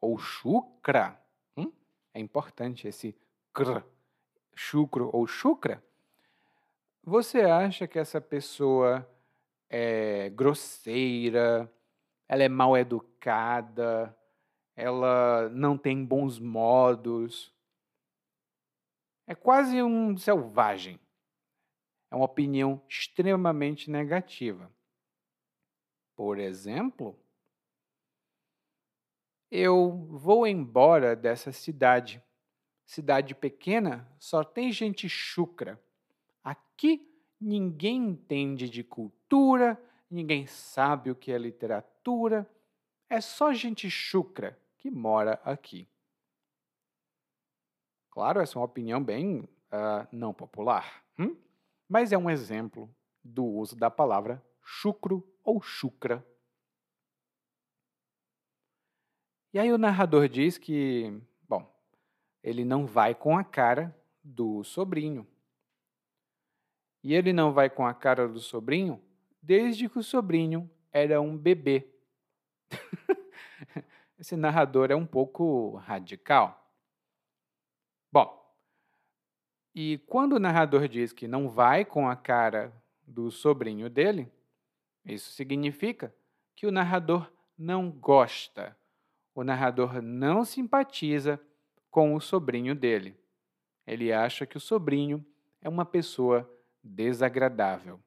ou 0.00 0.18
chucra, 0.18 1.18
hum, 1.56 1.72
é 2.12 2.20
importante 2.20 2.86
esse 2.86 3.16
cr, 3.54 3.82
chucro 4.54 5.10
ou 5.12 5.26
chucra, 5.26 5.82
você 7.02 7.40
acha 7.42 7.86
que 7.86 7.98
essa 7.98 8.20
pessoa 8.20 9.08
é 9.68 10.28
grosseira, 10.30 11.72
ela 12.28 12.42
é 12.42 12.48
mal 12.48 12.76
educada, 12.76 14.14
ela 14.76 15.48
não 15.48 15.78
tem 15.78 16.04
bons 16.04 16.38
modos. 16.38 17.54
É 19.26 19.34
quase 19.34 19.82
um 19.82 20.16
selvagem. 20.16 21.00
É 22.10 22.16
uma 22.16 22.24
opinião 22.24 22.82
extremamente 22.88 23.90
negativa. 23.90 24.70
Por 26.20 26.38
exemplo, 26.38 27.18
eu 29.50 30.06
vou 30.10 30.46
embora 30.46 31.16
dessa 31.16 31.50
cidade. 31.50 32.22
Cidade 32.84 33.34
pequena 33.34 34.06
só 34.18 34.44
tem 34.44 34.70
gente 34.70 35.08
chucra. 35.08 35.82
Aqui 36.44 37.10
ninguém 37.40 38.10
entende 38.10 38.68
de 38.68 38.84
cultura, 38.84 39.82
ninguém 40.10 40.46
sabe 40.46 41.10
o 41.10 41.16
que 41.16 41.32
é 41.32 41.38
literatura. 41.38 42.46
É 43.08 43.22
só 43.22 43.54
gente 43.54 43.88
chucra 43.88 44.60
que 44.76 44.90
mora 44.90 45.40
aqui. 45.42 45.88
Claro, 48.10 48.42
essa 48.42 48.58
é 48.58 48.60
uma 48.60 48.66
opinião 48.66 49.02
bem 49.02 49.48
uh, 49.72 50.06
não 50.12 50.34
popular, 50.34 51.02
hum? 51.18 51.34
mas 51.88 52.12
é 52.12 52.18
um 52.18 52.28
exemplo 52.28 52.94
do 53.24 53.42
uso 53.42 53.74
da 53.74 53.90
palavra 53.90 54.44
chucro 54.72 55.28
ou 55.42 55.60
chucra. 55.60 56.24
E 59.52 59.58
aí 59.58 59.72
o 59.72 59.78
narrador 59.78 60.28
diz 60.28 60.56
que, 60.56 61.20
bom, 61.48 61.68
ele 62.40 62.64
não 62.64 62.86
vai 62.86 63.12
com 63.12 63.36
a 63.36 63.42
cara 63.42 63.94
do 64.22 64.62
sobrinho. 64.62 65.26
E 67.02 67.12
ele 67.14 67.32
não 67.32 67.52
vai 67.52 67.68
com 67.68 67.84
a 67.84 67.92
cara 67.92 68.28
do 68.28 68.38
sobrinho 68.38 69.02
desde 69.42 69.88
que 69.88 69.98
o 69.98 70.04
sobrinho 70.04 70.70
era 70.92 71.20
um 71.20 71.36
bebê. 71.36 71.92
esse 74.18 74.36
narrador 74.36 74.92
é 74.92 74.94
um 74.94 75.06
pouco 75.06 75.74
radical. 75.78 76.72
Bom, 78.12 78.40
e 79.74 79.98
quando 80.06 80.34
o 80.34 80.40
narrador 80.40 80.86
diz 80.86 81.12
que 81.12 81.26
não 81.26 81.48
vai 81.48 81.84
com 81.84 82.08
a 82.08 82.14
cara 82.14 82.72
do 83.04 83.32
sobrinho 83.32 83.90
dele, 83.90 84.30
isso 85.04 85.32
significa 85.32 86.14
que 86.54 86.66
o 86.66 86.72
narrador 86.72 87.30
não 87.56 87.90
gosta, 87.90 88.76
o 89.34 89.42
narrador 89.42 90.00
não 90.02 90.44
simpatiza 90.44 91.40
com 91.90 92.14
o 92.14 92.20
sobrinho 92.20 92.74
dele. 92.74 93.18
Ele 93.86 94.12
acha 94.12 94.46
que 94.46 94.56
o 94.56 94.60
sobrinho 94.60 95.24
é 95.60 95.68
uma 95.68 95.84
pessoa 95.84 96.48
desagradável. 96.82 98.00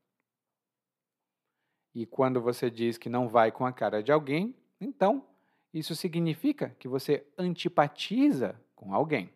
E 1.94 2.06
quando 2.06 2.42
você 2.42 2.72
diz 2.72 2.98
que 2.98 3.10
não 3.10 3.28
vai 3.28 3.52
com 3.52 3.66
a 3.66 3.74
cara 3.74 4.02
de 4.02 4.12
alguém, 4.12 4.56
então 4.80 5.28
isso 5.74 5.96
significa 5.96 6.76
que 6.80 6.88
você 6.88 7.26
antipatiza 7.38 8.60
com 8.76 8.94
alguém. 8.94 9.32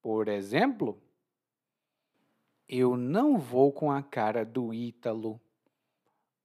Por 0.00 0.28
exemplo, 0.28 1.00
eu 2.68 2.96
não 2.96 3.38
vou 3.38 3.72
com 3.72 3.90
a 3.90 4.02
cara 4.02 4.44
do 4.44 4.72
Ítalo. 4.72 5.40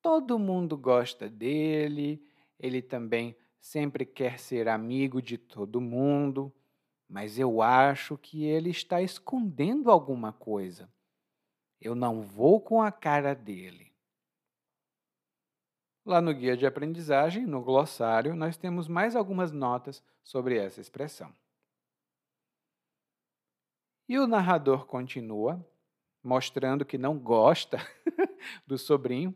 Todo 0.08 0.40
mundo 0.40 0.78
gosta 0.78 1.30
dele, 1.30 2.26
ele 2.58 2.82
também 2.82 3.36
sempre 3.60 4.06
quer 4.06 4.40
ser 4.40 4.70
amigo 4.70 5.22
de 5.22 5.38
todo 5.38 5.82
mundo, 5.82 6.50
mas 7.10 7.38
eu 7.38 7.62
acho 7.62 8.18
que 8.18 8.46
ele 8.46 8.70
está 8.70 9.02
escondendo 9.02 9.92
alguma 9.92 10.32
coisa. 10.32 10.90
Eu 11.82 11.94
não 11.94 12.22
vou 12.22 12.62
com 12.62 12.82
a 12.82 12.90
cara 12.90 13.36
dele. 13.36 13.94
Lá 16.06 16.22
no 16.22 16.34
guia 16.34 16.56
de 16.56 16.66
aprendizagem, 16.66 17.46
no 17.46 17.62
glossário, 17.62 18.34
nós 18.34 18.56
temos 18.56 18.88
mais 18.88 19.14
algumas 19.14 19.52
notas 19.52 20.02
sobre 20.24 20.58
essa 20.58 20.80
expressão. 20.80 21.36
E 24.08 24.18
o 24.18 24.26
narrador 24.26 24.86
continua, 24.86 25.62
mostrando 26.24 26.86
que 26.86 26.98
não 26.98 27.20
gosta 27.20 27.78
do 28.66 28.78
sobrinho, 28.78 29.36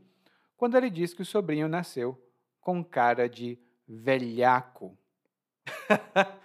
quando 0.62 0.78
ele 0.78 0.92
diz 0.92 1.12
que 1.12 1.24
o 1.24 1.26
sobrinho 1.26 1.68
nasceu 1.68 2.24
com 2.60 2.84
cara 2.84 3.28
de 3.28 3.58
velhaco. 3.88 4.96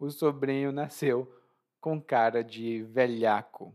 o 0.00 0.10
sobrinho 0.10 0.72
nasceu 0.72 1.32
com 1.80 2.02
cara 2.02 2.42
de 2.42 2.82
velhaco. 2.82 3.72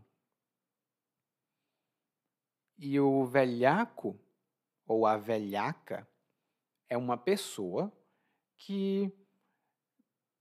E 2.76 3.00
o 3.00 3.24
velhaco 3.24 4.20
ou 4.86 5.06
a 5.06 5.16
velhaca 5.16 6.06
é 6.86 6.98
uma 6.98 7.16
pessoa 7.16 7.90
que 8.58 9.10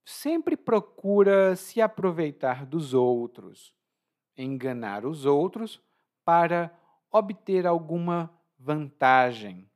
sempre 0.03 0.57
procura 0.57 1.55
se 1.55 1.79
aproveitar 1.79 2.65
dos 2.65 2.93
outros, 2.93 3.74
enganar 4.36 5.05
os 5.05 5.25
outros 5.25 5.81
para 6.25 6.77
obter 7.10 7.65
alguma 7.65 8.34
vantagem. 8.57 9.69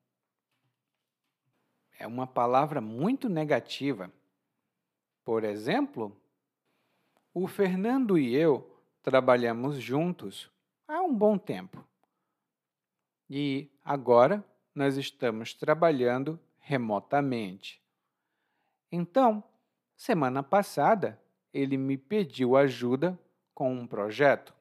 É 1.98 2.08
uma 2.08 2.26
palavra 2.26 2.80
muito 2.80 3.28
negativa. 3.28 4.12
Por 5.24 5.44
exemplo, 5.44 6.16
o 7.34 7.48
Fernando 7.48 8.18
e 8.18 8.36
eu 8.36 8.80
trabalhamos 9.04 9.78
juntos 9.78 10.50
há 10.88 11.02
um 11.02 11.14
bom 11.14 11.38
tempo. 11.38 11.86
E 13.30 13.70
agora 13.84 14.44
nós 14.74 14.98
estamos 14.98 15.54
trabalhando 15.54 16.40
remotamente. 16.60 17.82
Então, 18.92 19.44
semana 19.96 20.42
passada, 20.42 21.22
ele 21.54 21.78
me 21.78 21.98
pediu 21.98 22.56
ajuda 22.56 23.20
com 23.54 23.74
um 23.74 23.86
projeto. 23.86 24.54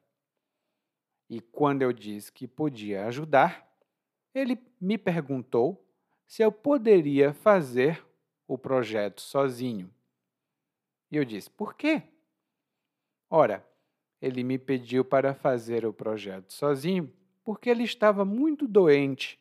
E 1.30 1.40
quando 1.40 1.82
eu 1.82 1.92
disse 1.92 2.32
que 2.32 2.46
podia 2.46 3.06
ajudar, 3.06 3.67
ele 4.34 4.58
me 4.80 4.98
perguntou 4.98 5.84
se 6.26 6.42
eu 6.42 6.52
poderia 6.52 7.32
fazer 7.32 8.04
o 8.46 8.58
projeto 8.58 9.20
sozinho. 9.20 9.92
E 11.10 11.16
eu 11.16 11.24
disse: 11.24 11.50
por 11.50 11.74
quê? 11.74 12.02
Ora, 13.30 13.66
ele 14.20 14.42
me 14.42 14.58
pediu 14.58 15.04
para 15.04 15.34
fazer 15.34 15.86
o 15.86 15.92
projeto 15.92 16.52
sozinho 16.52 17.12
porque 17.44 17.70
ele 17.70 17.84
estava 17.84 18.24
muito 18.24 18.66
doente 18.66 19.38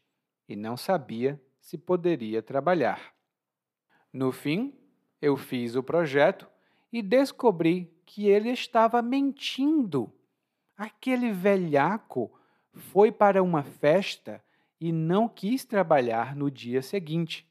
e 0.48 0.56
não 0.56 0.78
sabia 0.78 1.42
se 1.60 1.78
poderia 1.78 2.42
trabalhar. 2.42 3.14
No 4.14 4.32
fim, 4.32 4.74
eu 5.22 5.36
fiz 5.36 5.76
o 5.76 5.84
projeto 5.84 6.48
e 6.92 7.02
descobri 7.02 7.94
que 8.06 8.28
ele 8.28 8.50
estava 8.50 9.02
mentindo. 9.02 10.14
Aquele 10.78 11.32
velhaco 11.32 12.32
foi 12.72 13.12
para 13.12 13.44
uma 13.44 13.64
festa 13.64 14.42
e 14.80 14.92
não 14.92 15.28
quis 15.28 15.66
trabalhar 15.66 16.36
no 16.36 16.52
dia 16.52 16.82
seguinte. 16.82 17.48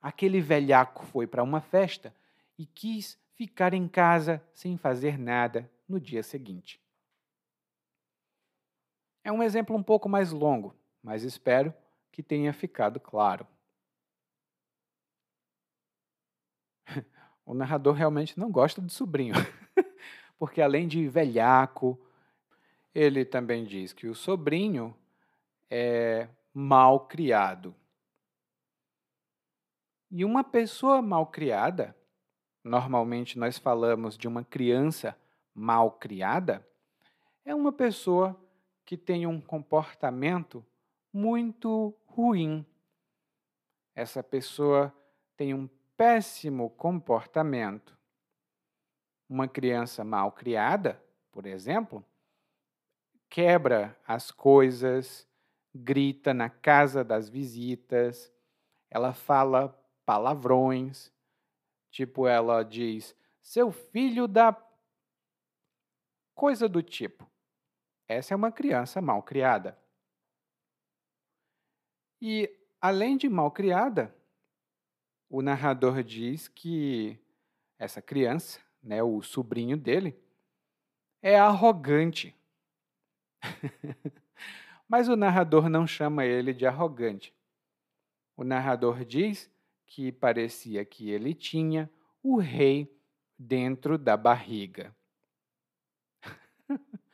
Aquele 0.00 0.40
velhaco 0.40 1.04
foi 1.06 1.26
para 1.26 1.42
uma 1.42 1.60
festa 1.60 2.14
e 2.58 2.64
quis 2.66 3.18
ficar 3.34 3.74
em 3.74 3.88
casa 3.88 4.42
sem 4.52 4.76
fazer 4.76 5.18
nada 5.18 5.70
no 5.88 6.00
dia 6.00 6.22
seguinte. 6.22 6.80
É 9.22 9.30
um 9.32 9.42
exemplo 9.42 9.76
um 9.76 9.82
pouco 9.82 10.08
mais 10.08 10.30
longo, 10.32 10.74
mas 11.02 11.22
espero 11.22 11.74
que 12.10 12.22
tenha 12.22 12.52
ficado 12.52 12.98
claro. 13.00 13.46
O 17.46 17.54
narrador 17.54 17.94
realmente 17.94 18.38
não 18.38 18.48
gosta 18.48 18.80
do 18.80 18.92
sobrinho, 18.92 19.34
porque 20.38 20.62
além 20.62 20.86
de 20.86 21.08
velhaco, 21.08 22.00
ele 22.94 23.24
também 23.24 23.64
diz 23.64 23.92
que 23.92 24.06
o 24.06 24.14
sobrinho 24.14 24.96
é 25.70 26.28
mal 26.52 27.06
criado. 27.06 27.74
E 30.10 30.24
uma 30.24 30.42
pessoa 30.42 31.00
mal 31.00 31.26
criada, 31.26 31.96
normalmente 32.64 33.38
nós 33.38 33.56
falamos 33.56 34.18
de 34.18 34.26
uma 34.26 34.44
criança 34.44 35.16
mal 35.54 35.92
criada, 35.92 36.66
é 37.44 37.54
uma 37.54 37.72
pessoa 37.72 38.38
que 38.84 38.96
tem 38.96 39.26
um 39.26 39.40
comportamento 39.40 40.66
muito 41.12 41.94
ruim. 42.06 42.66
Essa 43.94 44.22
pessoa 44.22 44.92
tem 45.36 45.54
um 45.54 45.68
péssimo 45.96 46.70
comportamento. 46.70 47.96
Uma 49.28 49.46
criança 49.46 50.02
mal 50.02 50.32
criada, 50.32 51.00
por 51.30 51.46
exemplo, 51.46 52.04
quebra 53.28 53.96
as 54.06 54.32
coisas, 54.32 55.29
grita 55.74 56.34
na 56.34 56.50
casa 56.50 57.04
das 57.04 57.28
visitas, 57.28 58.32
ela 58.90 59.12
fala 59.12 59.68
palavrões, 60.06 61.12
tipo 61.90 62.26
ela 62.28 62.62
diz: 62.64 63.16
"Seu 63.40 63.72
filho 63.72 64.28
da 64.28 64.52
coisa 66.34 66.68
do 66.68 66.82
tipo". 66.82 67.30
Essa 68.08 68.34
é 68.34 68.36
uma 68.36 68.52
criança 68.52 69.00
mal 69.00 69.22
criada. 69.22 69.78
E, 72.20 72.50
além 72.80 73.16
de 73.16 73.28
mal 73.28 73.50
criada, 73.50 74.14
o 75.28 75.40
narrador 75.40 76.02
diz 76.02 76.48
que 76.48 77.18
essa 77.78 78.02
criança, 78.02 78.60
né, 78.82 79.02
o 79.02 79.22
sobrinho 79.22 79.76
dele, 79.76 80.20
é 81.22 81.38
arrogante. 81.38 82.34
Mas 84.90 85.08
o 85.08 85.14
narrador 85.14 85.68
não 85.68 85.86
chama 85.86 86.24
ele 86.24 86.52
de 86.52 86.66
arrogante. 86.66 87.32
O 88.36 88.42
narrador 88.42 89.04
diz 89.04 89.48
que 89.86 90.10
parecia 90.10 90.84
que 90.84 91.10
ele 91.10 91.32
tinha 91.32 91.88
o 92.20 92.38
rei 92.38 92.92
dentro 93.38 93.96
da 93.96 94.16
barriga. 94.16 94.92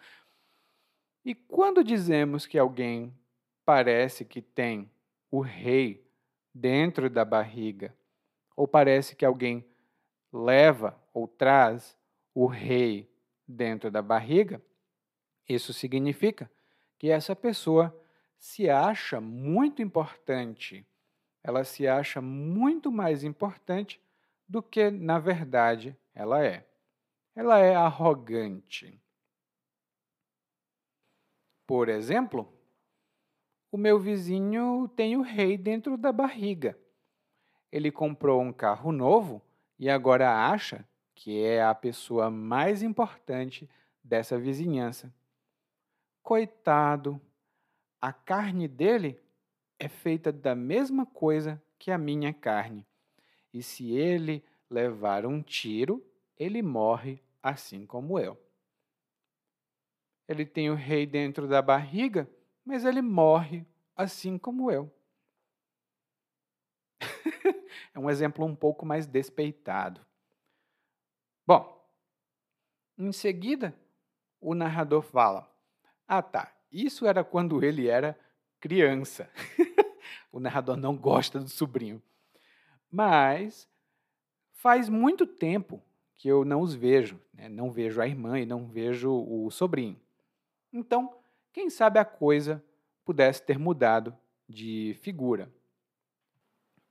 e 1.22 1.34
quando 1.34 1.84
dizemos 1.84 2.46
que 2.46 2.58
alguém 2.58 3.14
parece 3.62 4.24
que 4.24 4.40
tem 4.40 4.90
o 5.30 5.42
rei 5.42 6.02
dentro 6.54 7.10
da 7.10 7.26
barriga, 7.26 7.94
ou 8.56 8.66
parece 8.66 9.14
que 9.14 9.26
alguém 9.26 9.62
leva 10.32 10.98
ou 11.12 11.28
traz 11.28 11.94
o 12.32 12.46
rei 12.46 13.06
dentro 13.46 13.90
da 13.90 14.00
barriga, 14.00 14.62
isso 15.46 15.74
significa 15.74 16.50
que 16.98 17.10
essa 17.10 17.34
pessoa 17.36 17.94
se 18.38 18.68
acha 18.68 19.20
muito 19.20 19.82
importante. 19.82 20.86
Ela 21.42 21.64
se 21.64 21.86
acha 21.86 22.20
muito 22.20 22.90
mais 22.90 23.24
importante 23.24 24.00
do 24.48 24.62
que, 24.62 24.90
na 24.90 25.18
verdade, 25.18 25.96
ela 26.14 26.44
é. 26.44 26.66
Ela 27.34 27.58
é 27.58 27.74
arrogante. 27.74 29.00
Por 31.66 31.88
exemplo, 31.88 32.52
o 33.70 33.76
meu 33.76 33.98
vizinho 33.98 34.88
tem 34.96 35.16
o 35.16 35.22
rei 35.22 35.58
dentro 35.58 35.96
da 35.96 36.12
barriga. 36.12 36.78
ele 37.70 37.90
comprou 37.90 38.40
um 38.40 38.52
carro 38.52 38.92
novo 38.92 39.42
e 39.78 39.90
agora 39.90 40.48
acha 40.48 40.86
que 41.14 41.42
é 41.42 41.62
a 41.62 41.74
pessoa 41.74 42.30
mais 42.30 42.82
importante 42.82 43.68
dessa 44.02 44.38
vizinhança. 44.38 45.12
Coitado, 46.26 47.22
a 48.00 48.12
carne 48.12 48.66
dele 48.66 49.22
é 49.78 49.86
feita 49.86 50.32
da 50.32 50.56
mesma 50.56 51.06
coisa 51.06 51.62
que 51.78 51.88
a 51.88 51.96
minha 51.96 52.34
carne. 52.34 52.84
E 53.54 53.62
se 53.62 53.92
ele 53.92 54.44
levar 54.68 55.24
um 55.24 55.40
tiro, 55.40 56.04
ele 56.36 56.62
morre 56.62 57.22
assim 57.40 57.86
como 57.86 58.18
eu. 58.18 58.36
Ele 60.26 60.44
tem 60.44 60.68
o 60.68 60.74
rei 60.74 61.06
dentro 61.06 61.46
da 61.46 61.62
barriga, 61.62 62.28
mas 62.64 62.84
ele 62.84 63.02
morre 63.02 63.64
assim 63.94 64.36
como 64.36 64.68
eu. 64.68 64.92
é 67.94 68.00
um 68.00 68.10
exemplo 68.10 68.44
um 68.44 68.56
pouco 68.56 68.84
mais 68.84 69.06
despeitado. 69.06 70.04
Bom, 71.46 71.88
em 72.98 73.12
seguida, 73.12 73.72
o 74.40 74.56
narrador 74.56 75.02
fala: 75.02 75.55
Ah, 76.06 76.22
tá, 76.22 76.52
isso 76.70 77.06
era 77.06 77.24
quando 77.24 77.64
ele 77.64 77.88
era 77.88 78.18
criança. 78.60 79.30
o 80.32 80.40
narrador 80.40 80.76
não 80.76 80.96
gosta 80.96 81.38
do 81.38 81.48
sobrinho. 81.48 82.02
Mas 82.90 83.68
faz 84.52 84.88
muito 84.88 85.26
tempo 85.26 85.82
que 86.14 86.28
eu 86.28 86.44
não 86.44 86.60
os 86.60 86.74
vejo, 86.74 87.20
né? 87.32 87.48
não 87.48 87.70
vejo 87.70 88.00
a 88.00 88.06
irmã 88.06 88.38
e 88.38 88.46
não 88.46 88.66
vejo 88.66 89.12
o 89.12 89.50
sobrinho. 89.50 90.00
Então, 90.72 91.14
quem 91.52 91.70
sabe 91.70 91.98
a 91.98 92.04
coisa 92.04 92.62
pudesse 93.04 93.42
ter 93.42 93.58
mudado 93.58 94.16
de 94.48 94.96
figura. 95.00 95.50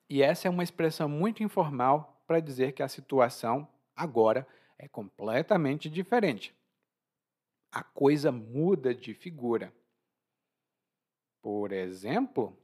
E 0.09 0.21
essa 0.21 0.47
é 0.47 0.51
uma 0.51 0.63
expressão 0.63 1.09
muito 1.09 1.43
informal 1.43 2.21
para 2.25 2.39
dizer 2.39 2.71
que 2.71 2.81
a 2.81 2.87
situação 2.87 3.67
agora 3.95 4.47
é 4.77 4.87
completamente 4.87 5.89
diferente. 5.89 6.54
A 7.75 7.83
coisa 7.83 8.31
muda 8.31 8.95
de 8.95 9.13
figura. 9.13 9.75
Por 11.41 11.73
exemplo, 11.73 12.57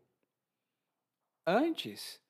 antes 1.46 2.22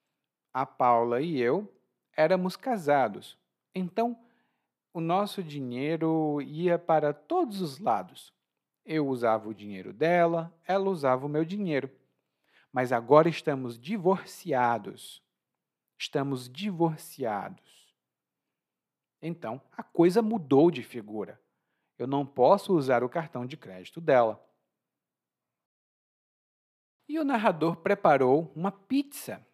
a 0.52 0.66
Paula 0.66 1.22
e 1.22 1.40
eu 1.40 1.72
éramos 2.18 2.56
casados. 2.56 3.38
Então, 3.76 4.20
o 4.92 5.00
nosso 5.00 5.44
dinheiro 5.44 6.42
ia 6.42 6.80
para 6.80 7.14
todos 7.14 7.62
os 7.62 7.78
lados. 7.78 8.34
Eu 8.84 9.08
usava 9.08 9.48
o 9.48 9.54
dinheiro 9.54 9.94
dela, 9.94 10.52
ela 10.66 10.90
usava 10.90 11.28
o 11.28 11.30
meu 11.30 11.46
dinheiro. 11.46 11.90
Mas 12.74 12.92
agora 12.92 13.30
estamos 13.30 13.80
divorciados. 13.80 15.24
Estamos 16.00 16.50
divorciados. 16.50 17.96
Então, 19.22 19.62
a 19.72 19.84
coisa 19.84 20.22
mudou 20.24 20.72
de 20.72 20.82
figura. 20.82 21.40
Eu 22.02 22.08
não 22.08 22.26
posso 22.26 22.76
usar 22.76 23.04
o 23.04 23.10
cartão 23.10 23.46
de 23.46 23.56
crédito 23.56 24.02
dela. 24.02 24.44
E 27.08 27.20
o 27.20 27.24
narrador 27.24 27.76
preparou 27.76 28.52
uma 28.56 28.72
pizza. 28.72 29.46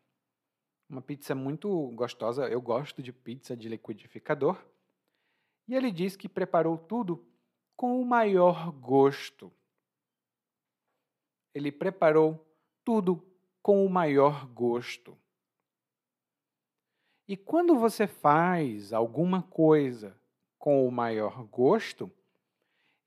Uma 0.87 1.01
pizza 1.01 1.35
muito 1.35 1.89
gostosa. 1.89 2.47
Eu 2.47 2.61
gosto 2.61 3.03
de 3.03 3.11
pizza 3.11 3.53
de 3.53 3.67
liquidificador. 3.67 4.65
E 5.67 5.75
ele 5.75 5.91
diz 5.91 6.15
que 6.15 6.29
preparou 6.29 6.77
tudo 6.77 7.27
com 7.75 8.01
o 8.01 8.05
maior 8.05 8.71
gosto. 8.71 9.51
Ele 11.53 11.69
preparou 11.69 12.47
tudo 12.81 13.21
com 13.61 13.85
o 13.85 13.89
maior 13.89 14.47
gosto. 14.47 15.17
E 17.27 17.35
quando 17.35 17.77
você 17.77 18.07
faz 18.07 18.93
alguma 18.93 19.43
coisa 19.43 20.17
com 20.57 20.87
o 20.87 20.89
maior 20.89 21.43
gosto, 21.43 22.09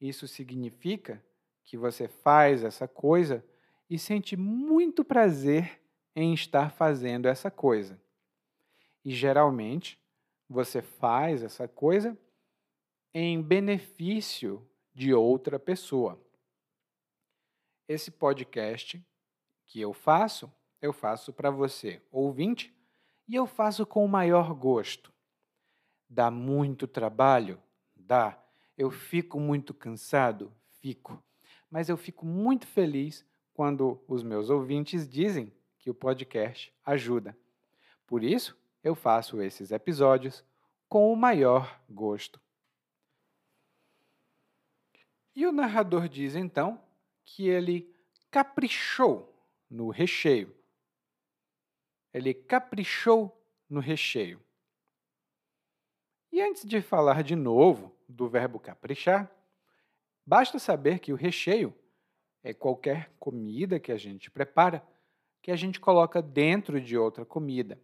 isso 0.00 0.26
significa 0.26 1.22
que 1.64 1.76
você 1.76 2.08
faz 2.08 2.64
essa 2.64 2.88
coisa 2.88 3.44
e 3.88 3.98
sente 3.98 4.36
muito 4.36 5.04
prazer 5.04 5.80
em 6.14 6.32
estar 6.32 6.70
fazendo 6.72 7.26
essa 7.26 7.50
coisa. 7.50 8.00
E 9.04 9.10
geralmente 9.10 9.98
você 10.48 10.82
faz 10.82 11.42
essa 11.42 11.68
coisa 11.68 12.16
em 13.12 13.40
benefício 13.40 14.66
de 14.94 15.12
outra 15.12 15.58
pessoa. 15.58 16.20
Esse 17.88 18.10
podcast 18.10 19.04
que 19.66 19.80
eu 19.80 19.92
faço, 19.92 20.52
eu 20.80 20.92
faço 20.92 21.32
para 21.32 21.50
você, 21.50 22.00
ouvinte, 22.10 22.74
e 23.28 23.34
eu 23.34 23.46
faço 23.46 23.86
com 23.86 24.04
o 24.04 24.08
maior 24.08 24.52
gosto. 24.54 25.12
Dá 26.08 26.30
muito 26.30 26.88
trabalho? 26.88 27.62
Dá. 27.94 28.36
Eu 28.80 28.90
fico 28.90 29.38
muito 29.38 29.74
cansado? 29.74 30.50
Fico. 30.80 31.22
Mas 31.70 31.90
eu 31.90 31.98
fico 31.98 32.24
muito 32.24 32.66
feliz 32.66 33.26
quando 33.52 34.02
os 34.08 34.22
meus 34.22 34.48
ouvintes 34.48 35.06
dizem 35.06 35.52
que 35.76 35.90
o 35.90 35.94
podcast 35.94 36.72
ajuda. 36.82 37.36
Por 38.06 38.24
isso, 38.24 38.58
eu 38.82 38.94
faço 38.94 39.42
esses 39.42 39.70
episódios 39.70 40.42
com 40.88 41.12
o 41.12 41.14
maior 41.14 41.78
gosto. 41.90 42.40
E 45.36 45.46
o 45.46 45.52
narrador 45.52 46.08
diz 46.08 46.34
então 46.34 46.82
que 47.22 47.50
ele 47.50 47.94
caprichou 48.30 49.30
no 49.68 49.90
recheio. 49.90 50.56
Ele 52.14 52.32
caprichou 52.32 53.44
no 53.68 53.78
recheio. 53.78 54.40
E 56.32 56.40
antes 56.40 56.64
de 56.64 56.80
falar 56.80 57.22
de 57.22 57.36
novo 57.36 57.99
do 58.11 58.29
verbo 58.29 58.59
caprichar, 58.59 59.31
basta 60.27 60.59
saber 60.59 60.99
que 60.99 61.12
o 61.12 61.16
recheio 61.16 61.75
é 62.42 62.53
qualquer 62.53 63.11
comida 63.18 63.79
que 63.79 63.92
a 63.92 63.96
gente 63.96 64.31
prepara 64.31 64.87
que 65.42 65.51
a 65.51 65.57
gente 65.57 65.81
coloca 65.81 66.20
dentro 66.20 66.81
de 66.81 66.96
outra 66.96 67.25
comida. 67.25 67.81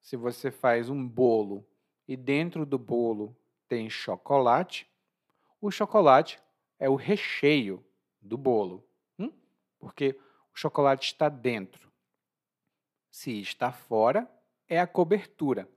Se 0.00 0.16
você 0.16 0.50
faz 0.50 0.88
um 0.88 1.06
bolo 1.06 1.66
e 2.06 2.16
dentro 2.16 2.64
do 2.64 2.78
bolo 2.78 3.36
tem 3.66 3.88
chocolate, 3.90 4.88
o 5.60 5.70
chocolate 5.70 6.40
é 6.78 6.88
o 6.88 6.94
recheio 6.94 7.84
do 8.20 8.36
bolo, 8.36 8.86
hum? 9.18 9.32
porque 9.78 10.18
o 10.52 10.56
chocolate 10.56 11.06
está 11.06 11.28
dentro. 11.28 11.90
Se 13.10 13.40
está 13.40 13.72
fora, 13.72 14.30
é 14.68 14.78
a 14.78 14.86
cobertura. 14.86 15.68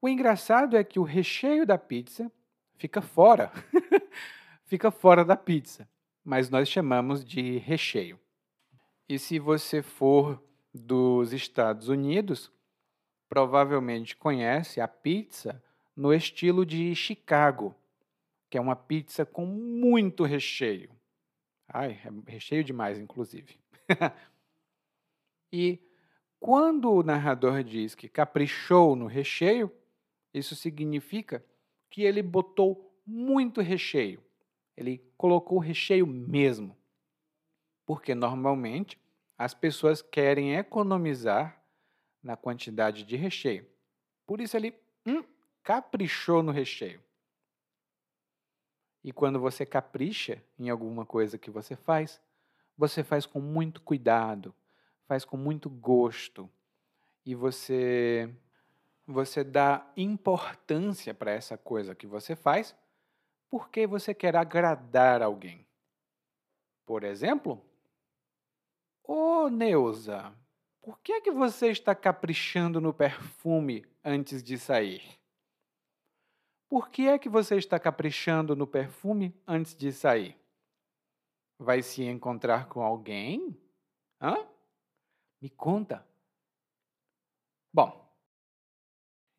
O 0.00 0.08
engraçado 0.08 0.76
é 0.76 0.84
que 0.84 0.98
o 0.98 1.02
recheio 1.02 1.66
da 1.66 1.76
pizza 1.76 2.30
fica 2.76 3.02
fora. 3.02 3.50
fica 4.64 4.90
fora 4.90 5.24
da 5.24 5.36
pizza, 5.36 5.88
mas 6.24 6.48
nós 6.48 6.68
chamamos 6.68 7.24
de 7.24 7.58
recheio. 7.58 8.18
E 9.08 9.18
se 9.18 9.38
você 9.38 9.82
for 9.82 10.42
dos 10.72 11.32
Estados 11.32 11.88
Unidos, 11.88 12.52
provavelmente 13.28 14.16
conhece 14.16 14.80
a 14.80 14.86
pizza 14.86 15.62
no 15.96 16.14
estilo 16.14 16.64
de 16.64 16.94
Chicago, 16.94 17.74
que 18.48 18.56
é 18.56 18.60
uma 18.60 18.76
pizza 18.76 19.26
com 19.26 19.44
muito 19.44 20.24
recheio. 20.24 20.90
Ai, 21.66 22.00
é 22.04 22.30
recheio 22.30 22.62
demais, 22.62 22.98
inclusive. 22.98 23.58
e 25.52 25.78
quando 26.38 26.92
o 26.92 27.02
narrador 27.02 27.64
diz 27.64 27.94
que 27.94 28.08
caprichou 28.08 28.94
no 28.94 29.06
recheio, 29.06 29.72
isso 30.32 30.54
significa 30.54 31.44
que 31.90 32.02
ele 32.02 32.22
botou 32.22 32.94
muito 33.06 33.60
recheio. 33.60 34.22
Ele 34.76 35.02
colocou 35.16 35.58
recheio 35.58 36.06
mesmo. 36.06 36.76
Porque 37.86 38.14
normalmente 38.14 39.00
as 39.36 39.54
pessoas 39.54 40.02
querem 40.02 40.54
economizar 40.54 41.62
na 42.22 42.36
quantidade 42.36 43.04
de 43.04 43.16
recheio. 43.16 43.66
Por 44.26 44.40
isso 44.40 44.56
ele 44.56 44.74
hum, 45.06 45.24
caprichou 45.62 46.42
no 46.42 46.52
recheio. 46.52 47.02
E 49.02 49.12
quando 49.12 49.40
você 49.40 49.64
capricha 49.64 50.42
em 50.58 50.68
alguma 50.68 51.06
coisa 51.06 51.38
que 51.38 51.50
você 51.50 51.76
faz, 51.76 52.20
você 52.76 53.02
faz 53.02 53.24
com 53.24 53.40
muito 53.40 53.80
cuidado, 53.80 54.54
faz 55.06 55.24
com 55.24 55.36
muito 55.36 55.70
gosto 55.70 56.50
e 57.24 57.34
você 57.34 58.30
você 59.08 59.42
dá 59.42 59.90
importância 59.96 61.14
para 61.14 61.30
essa 61.30 61.56
coisa 61.56 61.94
que 61.94 62.06
você 62.06 62.36
faz 62.36 62.76
porque 63.50 63.86
você 63.86 64.12
quer 64.12 64.36
agradar 64.36 65.22
alguém. 65.22 65.66
Por 66.84 67.02
exemplo, 67.02 67.64
Ô 69.02 69.44
oh, 69.44 69.48
Neuza, 69.48 70.34
por 70.82 71.00
que 71.00 71.12
é 71.14 71.20
que 71.22 71.30
você 71.30 71.68
está 71.70 71.94
caprichando 71.94 72.78
no 72.78 72.92
perfume 72.92 73.86
antes 74.04 74.42
de 74.42 74.58
sair? 74.58 75.18
Por 76.68 76.90
que 76.90 77.08
é 77.08 77.18
que 77.18 77.30
você 77.30 77.56
está 77.56 77.78
caprichando 77.78 78.54
no 78.54 78.66
perfume 78.66 79.34
antes 79.46 79.74
de 79.74 79.90
sair? 79.90 80.36
Vai 81.58 81.82
se 81.82 82.02
encontrar 82.02 82.68
com 82.68 82.82
alguém? 82.82 83.58
Hã? 84.20 84.46
Me 85.40 85.48
conta. 85.48 86.06
Bom, 87.72 88.07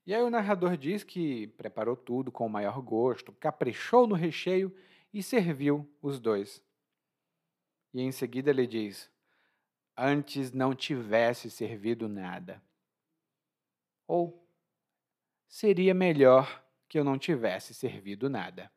e 0.09 0.15
aí 0.15 0.23
o 0.23 0.29
narrador 0.31 0.75
diz 0.75 1.03
que 1.03 1.45
preparou 1.49 1.95
tudo 1.95 2.31
com 2.31 2.43
o 2.43 2.49
maior 2.49 2.81
gosto, 2.81 3.31
caprichou 3.33 4.07
no 4.07 4.15
recheio 4.15 4.75
e 5.13 5.21
serviu 5.21 5.87
os 6.01 6.19
dois. 6.19 6.63
E 7.93 8.01
em 8.01 8.11
seguida 8.11 8.49
ele 8.49 8.65
diz: 8.65 9.07
Antes 9.95 10.51
não 10.51 10.73
tivesse 10.73 11.51
servido 11.51 12.09
nada. 12.09 12.59
Ou 14.07 14.43
seria 15.47 15.93
melhor 15.93 16.65
que 16.87 16.97
eu 16.97 17.03
não 17.03 17.19
tivesse 17.19 17.75
servido 17.75 18.27
nada. 18.31 18.71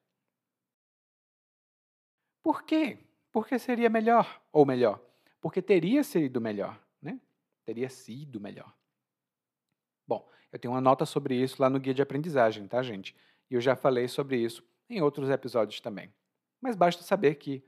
Por 2.42 2.62
quê? 2.62 2.99
Porque 3.33 3.59
seria 3.59 3.88
melhor. 3.88 4.42
Ou 4.53 4.66
melhor, 4.66 5.03
porque 5.40 5.62
teria 5.62 6.05
sido 6.05 6.42
melhor, 6.42 6.79
né? 7.01 7.18
Teria 7.64 7.88
sido 7.88 8.38
melhor. 8.38 8.82
Bom, 10.12 10.29
eu 10.53 10.59
tenho 10.59 10.75
uma 10.75 10.81
nota 10.81 11.07
sobre 11.07 11.35
isso 11.35 11.62
lá 11.62 11.70
no 11.70 11.81
guia 11.81 11.94
de 11.94 12.03
aprendizagem, 12.03 12.68
tá, 12.68 12.83
gente? 12.83 13.16
E 13.51 13.55
eu 13.55 13.62
já 13.62 13.75
falei 13.75 14.07
sobre 14.09 14.37
isso 14.37 14.62
em 14.90 15.01
outros 15.01 15.31
episódios 15.31 15.81
também. 15.81 16.12
Mas 16.61 16.77
basta 16.77 17.03
saber 17.03 17.37
que 17.37 17.64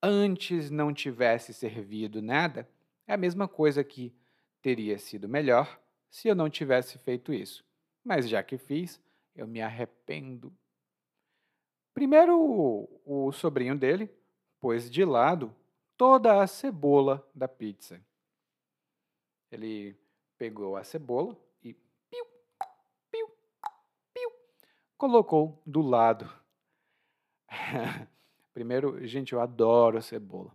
antes 0.00 0.70
não 0.70 0.94
tivesse 0.94 1.52
servido 1.52 2.22
nada 2.22 2.68
é 3.08 3.12
a 3.12 3.16
mesma 3.16 3.48
coisa 3.48 3.82
que 3.82 4.14
teria 4.62 5.00
sido 5.00 5.28
melhor 5.28 5.80
se 6.08 6.28
eu 6.28 6.34
não 6.36 6.48
tivesse 6.48 6.96
feito 6.96 7.32
isso. 7.32 7.64
Mas 8.04 8.28
já 8.28 8.40
que 8.40 8.56
fiz, 8.56 9.02
eu 9.34 9.48
me 9.48 9.60
arrependo. 9.60 10.56
Primeiro, 11.92 12.88
o, 13.04 13.32
sobrinho 13.32 13.76
dele 13.76 14.08
pôs 14.60 14.88
de 14.88 15.04
lado 15.04 15.52
toda 15.96 16.40
a 16.40 16.46
cebola 16.46 17.28
da 17.34 17.48
pizza. 17.48 18.00
Ele 19.50 19.98
pegou 20.38 20.76
a 20.76 20.84
cebola 20.84 21.36
colocou 25.00 25.58
do 25.64 25.80
lado. 25.80 26.30
Primeiro, 28.52 29.06
gente, 29.06 29.32
eu 29.32 29.40
adoro 29.40 30.02
cebola. 30.02 30.54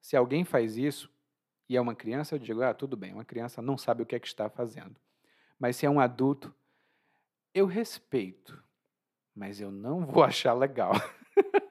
Se 0.00 0.16
alguém 0.16 0.44
faz 0.44 0.76
isso 0.76 1.10
e 1.68 1.76
é 1.76 1.80
uma 1.80 1.94
criança, 1.94 2.36
eu 2.36 2.38
digo, 2.38 2.62
ah, 2.62 2.72
tudo 2.72 2.96
bem, 2.96 3.12
uma 3.12 3.24
criança 3.24 3.60
não 3.60 3.76
sabe 3.76 4.00
o 4.00 4.06
que 4.06 4.14
é 4.14 4.20
que 4.20 4.28
está 4.28 4.48
fazendo. 4.48 4.94
Mas 5.58 5.74
se 5.74 5.86
é 5.86 5.90
um 5.90 5.98
adulto, 5.98 6.54
eu 7.52 7.66
respeito, 7.66 8.62
mas 9.34 9.60
eu 9.60 9.72
não 9.72 10.06
vou 10.06 10.22
achar 10.22 10.54
legal. 10.54 10.92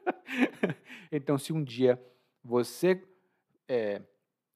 então, 1.10 1.38
se 1.38 1.54
um 1.54 1.64
dia 1.64 2.04
você 2.44 3.02
é, 3.66 4.02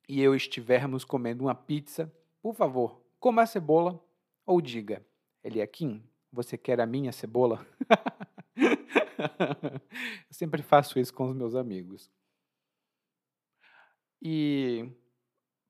e 0.10 0.22
eu 0.22 0.36
estivermos 0.36 1.06
comendo 1.06 1.46
uma 1.46 1.56
pizza, 1.56 2.14
por 2.42 2.54
favor, 2.54 3.02
coma 3.22 3.44
a 3.44 3.46
cebola 3.46 4.04
ou 4.46 4.60
diga, 4.60 5.06
Eliakim, 5.42 6.04
você 6.32 6.58
quer 6.58 6.80
a 6.80 6.86
minha 6.86 7.12
cebola? 7.12 7.66
eu 9.18 10.32
sempre 10.32 10.62
faço 10.62 11.00
isso 11.00 11.14
com 11.14 11.26
os 11.26 11.36
meus 11.36 11.56
amigos. 11.56 12.10
E 14.22 14.90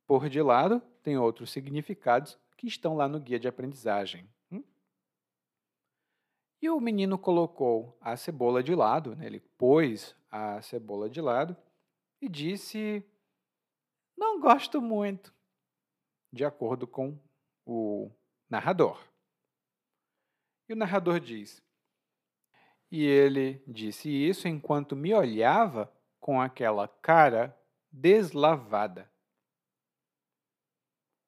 por 0.08 0.30
de 0.30 0.42
lado, 0.42 0.82
tem 1.04 1.18
outros 1.18 1.52
significados 1.52 2.40
que 2.56 2.66
estão 2.66 2.96
lá 2.96 3.08
no 3.08 3.20
guia 3.20 3.38
de 3.38 3.48
aprendizagem. 3.48 4.28
Hum? 4.52 4.64
E 6.62 6.70
o 6.70 6.80
menino 6.80 7.18
colocou 7.18 7.98
a 8.02 8.16
cebola 8.16 8.64
de 8.64 8.74
lado, 8.74 9.16
né? 9.16 9.26
ele 9.26 9.42
pôs 9.58 10.16
a 10.32 10.62
cebola 10.62 11.10
de 11.10 11.22
lado 11.22 11.56
e 12.22 12.30
disse: 12.30 13.06
Não 14.18 14.40
gosto 14.40 14.82
muito, 14.82 15.34
de 16.32 16.46
acordo 16.46 16.88
com 16.88 17.20
o 17.66 18.10
narrador. 18.50 18.98
E 20.70 20.74
o 20.74 20.76
narrador 20.76 21.20
diz: 21.20 21.64
E 22.92 23.06
ele 23.06 23.64
disse 23.66 24.10
isso 24.10 24.48
enquanto 24.48 24.96
me 24.96 25.14
olhava 25.14 25.92
com 26.20 26.42
aquela 26.42 26.88
cara 26.88 27.58
deslavada. 27.92 29.10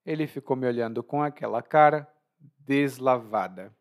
Ele 0.06 0.28
ficou 0.28 0.56
me 0.56 0.68
olhando 0.68 1.02
com 1.04 1.22
aquela 1.24 1.62
cara 1.62 2.12
deslavada. 2.60 3.76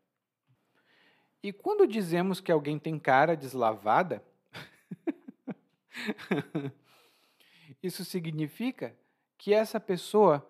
E 1.42 1.52
quando 1.52 1.86
dizemos 1.86 2.40
que 2.40 2.52
alguém 2.52 2.78
tem 2.78 2.98
cara 2.98 3.36
deslavada, 3.36 4.22
isso 7.82 8.04
significa 8.04 8.96
que 9.36 9.54
essa 9.54 9.78
pessoa 9.80 10.48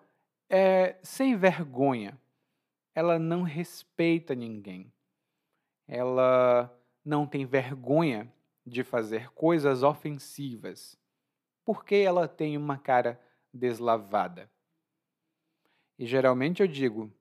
é 0.49 0.97
sem 1.03 1.35
vergonha. 1.35 2.19
Ela 2.93 3.19
não 3.19 3.43
respeita 3.43 4.35
ninguém. 4.35 4.91
Ela 5.91 6.71
não 7.03 7.25
tem 7.25 7.47
vergonha 7.47 8.31
de 8.63 8.83
fazer 8.83 9.31
coisas 9.31 9.81
ofensivas. 9.81 10.95
Porque 11.65 11.95
ela 11.95 12.27
tem 12.27 12.55
uma 12.55 12.77
cara 12.77 13.19
deslavada. 13.51 14.49
E 15.97 16.05
geralmente 16.05 16.61
eu 16.61 16.67
digo: 16.67 17.11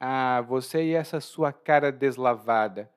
Ah, 0.00 0.40
você 0.40 0.82
e 0.82 0.94
essa 0.94 1.20
sua 1.20 1.52
cara 1.52 1.92
deslavada. 1.92 2.92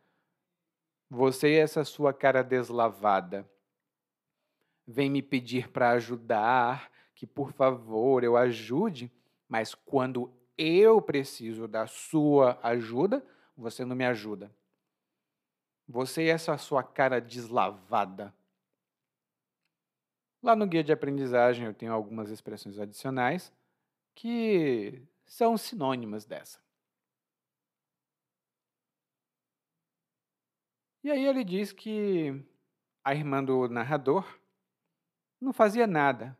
Você 1.07 1.49
e 1.49 1.59
essa 1.59 1.83
sua 1.83 2.11
cara 2.11 2.43
deslavada. 2.43 3.47
Vem 4.87 5.09
me 5.09 5.21
pedir 5.21 5.69
para 5.69 5.91
ajudar, 5.91 6.91
que 7.13 7.27
por 7.27 7.51
favor 7.53 8.23
eu 8.23 8.35
ajude, 8.35 9.11
mas 9.47 9.75
quando 9.75 10.33
eu 10.57 10.99
preciso 10.99 11.67
da 11.67 11.85
sua 11.85 12.59
ajuda, 12.63 13.23
você 13.55 13.85
não 13.85 13.95
me 13.95 14.05
ajuda. 14.05 14.51
Você 15.87 16.23
e 16.23 16.29
essa 16.29 16.57
sua 16.57 16.83
cara 16.83 17.21
deslavada. 17.21 18.33
Lá 20.41 20.55
no 20.55 20.67
guia 20.67 20.83
de 20.83 20.91
aprendizagem 20.91 21.65
eu 21.65 21.73
tenho 21.73 21.93
algumas 21.93 22.29
expressões 22.29 22.77
adicionais 22.77 23.51
que 24.13 25.01
são 25.25 25.57
sinônimas 25.57 26.25
dessa. 26.25 26.59
E 31.03 31.11
aí 31.11 31.25
ele 31.25 31.43
diz 31.43 31.71
que 31.71 32.43
a 33.03 33.13
irmã 33.13 33.43
do 33.43 33.67
narrador 33.67 34.25
não 35.39 35.53
fazia 35.53 35.85
nada, 35.85 36.35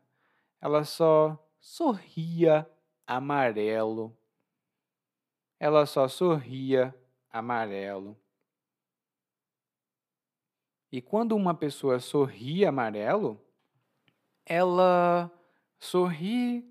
ela 0.60 0.84
só 0.84 1.38
sorria 1.60 2.68
amarelo. 3.06 4.16
Ela 5.60 5.86
só 5.86 6.08
sorria 6.08 6.94
amarelo. 7.30 8.16
E 10.90 11.02
quando 11.02 11.34
uma 11.34 11.54
pessoa 11.54 11.98
sorri 11.98 12.64
amarelo, 12.64 13.40
ela 14.44 15.30
sorri 15.78 16.64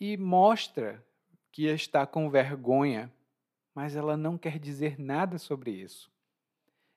e 0.00 0.16
mostra 0.16 1.04
que 1.52 1.66
está 1.66 2.06
com 2.06 2.30
vergonha, 2.30 3.12
mas 3.74 3.96
ela 3.96 4.16
não 4.16 4.38
quer 4.38 4.58
dizer 4.58 4.98
nada 4.98 5.38
sobre 5.38 5.70
isso. 5.70 6.10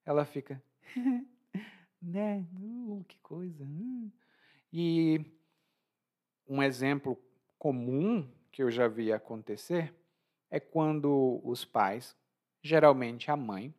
Ela 0.05 0.25
fica, 0.25 0.61
né? 2.01 2.45
Uh, 2.55 3.03
que 3.07 3.17
coisa. 3.19 3.65
Uh. 3.65 4.11
E 4.71 5.25
um 6.47 6.63
exemplo 6.63 7.17
comum 7.57 8.27
que 8.51 8.63
eu 8.63 8.71
já 8.71 8.87
vi 8.87 9.11
acontecer 9.11 9.93
é 10.49 10.59
quando 10.59 11.41
os 11.43 11.63
pais, 11.65 12.15
geralmente 12.61 13.29
a 13.29 13.35
mãe, 13.35 13.73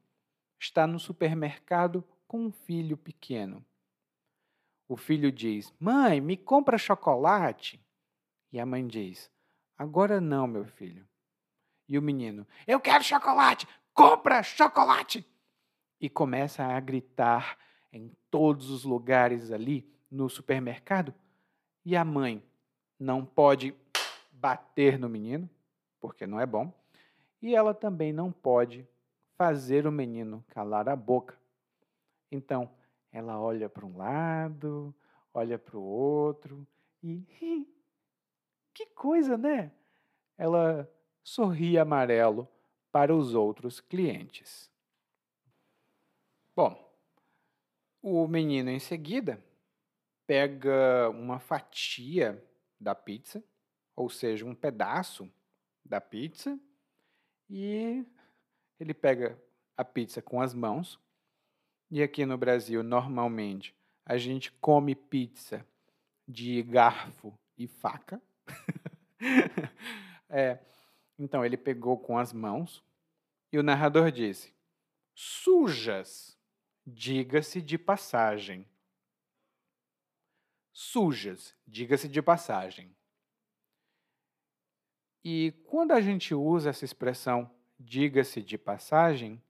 está 0.59 0.87
no 0.87 0.99
supermercado 0.99 2.05
com 2.33 2.47
um 2.47 2.51
filho 2.51 2.97
pequeno. 2.97 3.63
O 4.89 4.97
filho 4.97 5.31
diz: 5.31 5.71
Mãe, 5.79 6.19
me 6.19 6.35
compra 6.35 6.79
chocolate. 6.79 7.79
E 8.51 8.59
a 8.59 8.65
mãe 8.65 8.87
diz: 8.87 9.31
Agora 9.77 10.19
não, 10.19 10.47
meu 10.47 10.65
filho. 10.65 11.07
E 11.87 11.99
o 11.99 12.03
menino: 12.03 12.47
Eu 12.67 12.81
quero 12.81 13.05
chocolate! 13.05 13.69
Compra 13.93 14.43
chocolate! 14.43 15.27
E 16.01 16.09
começa 16.09 16.65
a 16.65 16.81
gritar 16.81 17.59
em 17.93 18.11
todos 18.31 18.71
os 18.71 18.83
lugares 18.83 19.53
ali 19.53 19.87
no 20.11 20.31
supermercado. 20.31 21.15
E 21.85 21.95
a 21.95 22.03
mãe 22.03 22.43
não 22.99 23.27
pode 23.27 23.75
bater 24.31 24.99
no 24.99 25.07
menino, 25.07 25.51
porque 26.01 26.27
não 26.27 26.41
é 26.41 26.47
bom. 26.47 26.73
E 27.43 27.55
ela 27.55 27.75
também 27.75 28.11
não 28.11 28.33
pode 28.33 28.89
fazer 29.37 29.87
o 29.87 29.93
menino 29.93 30.43
calar 30.49 30.89
a 30.89 30.97
boca. 30.97 31.42
Então, 32.33 32.75
ela 33.13 33.39
olha 33.39 33.69
para 33.69 33.85
um 33.85 33.95
lado, 33.95 34.95
olha 35.35 35.59
para 35.59 35.77
o 35.77 35.83
outro 35.83 36.67
e 37.03 37.27
que 38.73 38.87
coisa, 38.87 39.37
né? 39.37 39.71
Ela 40.39 40.91
sorri 41.23 41.77
amarelo 41.77 42.49
para 42.91 43.15
os 43.15 43.35
outros 43.35 43.81
clientes. 43.81 44.71
Bom, 46.57 46.91
o 48.01 48.27
menino 48.27 48.71
em 48.71 48.79
seguida 48.79 49.45
pega 50.27 51.11
uma 51.11 51.39
fatia 51.39 52.43
da 52.81 52.95
pizza, 52.95 53.45
ou 53.95 54.09
seja, 54.09 54.47
um 54.47 54.55
pedaço 54.55 55.31
da 55.85 56.01
pizza, 56.01 56.59
e 57.51 58.07
ele 58.81 58.95
pega 58.95 59.39
a 59.77 59.85
pizza 59.85 60.23
com 60.23 60.41
as 60.41 60.55
mãos. 60.55 61.02
E 61.95 62.03
aqui 62.03 62.25
no 62.25 62.39
Brasil, 62.39 62.83
normalmente, 62.83 63.77
a 64.03 64.17
gente 64.17 64.51
come 64.51 64.95
pizza 64.95 65.63
de 66.27 66.63
garfo 66.63 67.39
e 67.55 67.67
faca. 67.67 68.19
é, 70.27 70.59
então 71.19 71.45
ele 71.45 71.59
pegou 71.59 71.99
com 71.99 72.17
as 72.17 72.33
mãos 72.33 72.83
e 73.53 73.59
o 73.59 73.63
narrador 73.63 74.11
disse: 74.11 74.55
sujas, 75.15 76.35
diga-se 76.87 77.61
de 77.61 77.77
passagem. 77.77 78.67
Sujas, 80.73 81.55
diga-se 81.67 82.09
de 82.09 82.23
passagem. 82.23 82.97
E 85.23 85.53
quando 85.67 85.93
a 85.93 86.01
gente 86.01 86.35
usa 86.35 86.71
essa 86.71 86.87
expressão 86.87 87.55
diga-se 87.79 88.41
de 88.41 88.57
passagem, 88.57 89.43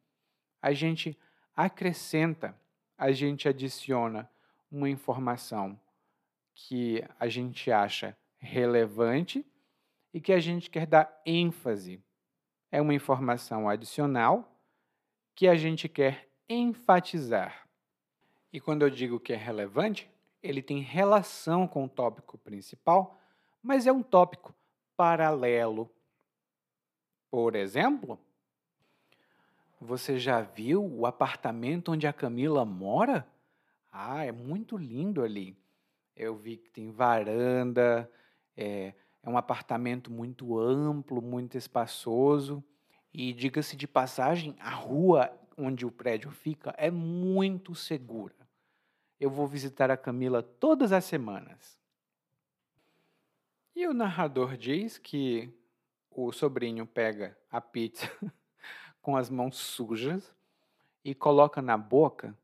a 0.61 0.73
gente 0.73 1.17
acrescenta, 1.55 2.59
a 2.97 3.13
gente 3.13 3.49
adiciona 3.49 4.31
uma 4.71 4.89
informação 4.89 5.79
que 6.55 7.05
a 7.19 7.29
gente 7.29 7.71
acha 7.71 8.17
relevante 8.39 9.45
e 10.13 10.21
que 10.21 10.33
a 10.33 10.41
gente 10.41 10.71
quer 10.71 10.87
dar 10.87 11.21
ênfase. 11.25 12.03
É 12.71 12.81
uma 12.81 12.95
informação 12.95 13.69
adicional 13.69 14.61
que 15.35 15.49
a 15.49 15.55
gente 15.55 15.89
quer 15.89 16.29
enfatizar. 16.49 17.69
E 18.53 18.61
quando 18.61 18.83
eu 18.83 18.91
digo 18.91 19.19
que 19.19 19.33
é 19.33 19.37
relevante, 19.37 20.11
ele 20.43 20.63
tem 20.63 20.81
relação 20.81 21.67
com 21.67 21.85
o 21.85 21.89
tópico 21.89 22.37
principal, 22.39 23.19
mas 23.63 23.87
é 23.87 23.93
um 23.93 24.03
tópico 24.03 24.55
paralelo. 24.97 25.91
Por 27.31 27.55
exemplo, 27.55 28.19
você 29.83 30.19
já 30.19 30.41
viu 30.41 30.85
o 30.85 31.07
apartamento 31.07 31.93
onde 31.93 32.07
a 32.07 32.13
Camila 32.13 32.65
mora? 32.65 33.27
Ah, 33.91 34.25
é 34.25 34.33
muito 34.33 34.77
lindo 34.77 35.23
ali. 35.23 35.57
Eu 36.17 36.37
vi 36.37 36.57
que 36.57 36.71
tem 36.71 36.91
varanda, 36.91 38.11
é, 38.57 38.95
é 39.23 39.29
um 39.29 39.37
apartamento 39.37 40.11
muito 40.11 40.59
amplo, 40.59 41.21
muito 41.21 41.59
espaçoso. 41.59 42.63
E 43.13 43.33
diga-se 43.33 43.77
de 43.77 43.87
passagem, 43.87 44.57
a 44.61 44.71
rua 44.71 45.31
onde 45.57 45.85
o 45.85 45.91
prédio 45.91 46.31
fica 46.31 46.75
é 46.79 46.91
muito 46.91 47.75
segura. 47.75 48.35
Eu 49.19 49.31
vou 49.31 49.47
visitar 49.47 49.91
a 49.91 49.97
Camila 49.97 50.43
todas 50.43 50.93
as 50.93 51.05
semanas. 51.05 51.79
E 53.75 53.87
o 53.87 53.93
narrador 53.93 54.57
diz 54.57 54.97
que 54.97 55.53
o 56.11 56.31
sobrinho 56.31 56.87
pega 56.87 57.37
a 57.51 57.61
pizza 57.61 58.11
com 59.03 59.17
as 59.17 59.29
mãos 59.29 59.57
sujas 59.57 60.33
e 61.05 61.15
coloca 61.15 61.61
na 61.61 61.77
boca, 61.77 62.35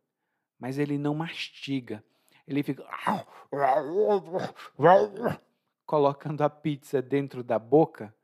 mas 0.58 0.78
ele 0.78 0.98
não 0.98 1.14
mastiga. 1.14 2.04
Ele 2.46 2.62
fica 2.62 2.84
colocando 5.86 6.42
a 6.42 6.50
pizza 6.50 7.00
dentro 7.00 7.42
da 7.42 7.58
boca 7.58 8.14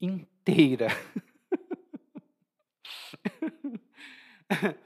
inteira. 0.00 0.86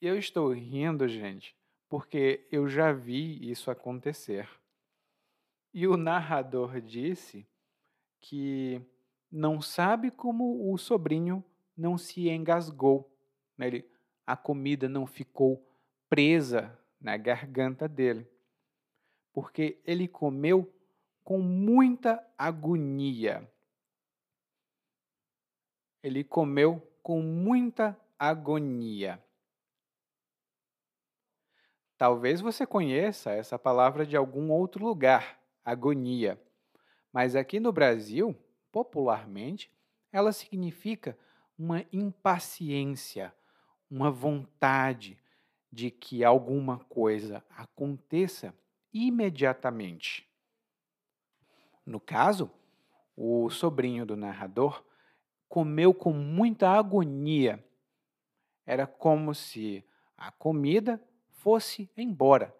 eu 0.00 0.16
estou 0.16 0.50
rindo, 0.52 1.06
gente, 1.08 1.54
porque 1.88 2.46
eu 2.50 2.68
já 2.68 2.92
vi 2.92 3.50
isso 3.50 3.70
acontecer. 3.70 4.48
E 5.74 5.88
o 5.88 5.96
narrador 5.96 6.80
disse 6.80 7.46
que 8.20 8.80
não 9.30 9.60
sabe 9.60 10.10
como 10.10 10.72
o 10.72 10.78
sobrinho 10.78 11.44
não 11.76 11.96
se 11.96 12.28
engasgou. 12.28 13.10
Né? 13.56 13.66
Ele, 13.66 13.90
a 14.26 14.36
comida 14.36 14.88
não 14.88 15.06
ficou 15.06 15.66
presa 16.08 16.78
na 17.00 17.16
garganta 17.16 17.88
dele. 17.88 18.28
Porque 19.32 19.80
ele 19.84 20.06
comeu 20.06 20.72
com 21.24 21.38
muita 21.38 22.24
agonia. 22.36 23.50
Ele 26.02 26.22
comeu 26.24 26.80
com 27.02 27.20
muita 27.22 27.98
agonia. 28.18 29.22
Talvez 31.96 32.40
você 32.40 32.66
conheça 32.66 33.30
essa 33.30 33.58
palavra 33.58 34.04
de 34.04 34.16
algum 34.16 34.50
outro 34.50 34.84
lugar, 34.84 35.40
agonia. 35.64 36.40
Mas 37.12 37.36
aqui 37.36 37.60
no 37.60 37.72
Brasil, 37.72 38.36
popularmente, 38.72 39.72
ela 40.10 40.32
significa 40.32 41.16
uma 41.58 41.84
impaciência, 41.92 43.34
uma 43.90 44.10
vontade 44.10 45.18
de 45.70 45.90
que 45.90 46.22
alguma 46.24 46.78
coisa 46.78 47.44
aconteça 47.56 48.54
imediatamente. 48.92 50.28
No 51.84 51.98
caso, 51.98 52.50
o 53.16 53.48
sobrinho 53.50 54.04
do 54.04 54.16
narrador 54.16 54.84
comeu 55.48 55.92
com 55.92 56.12
muita 56.12 56.70
agonia. 56.70 57.64
Era 58.64 58.86
como 58.86 59.34
se 59.34 59.84
a 60.16 60.30
comida 60.30 61.02
fosse 61.30 61.90
embora 61.96 62.54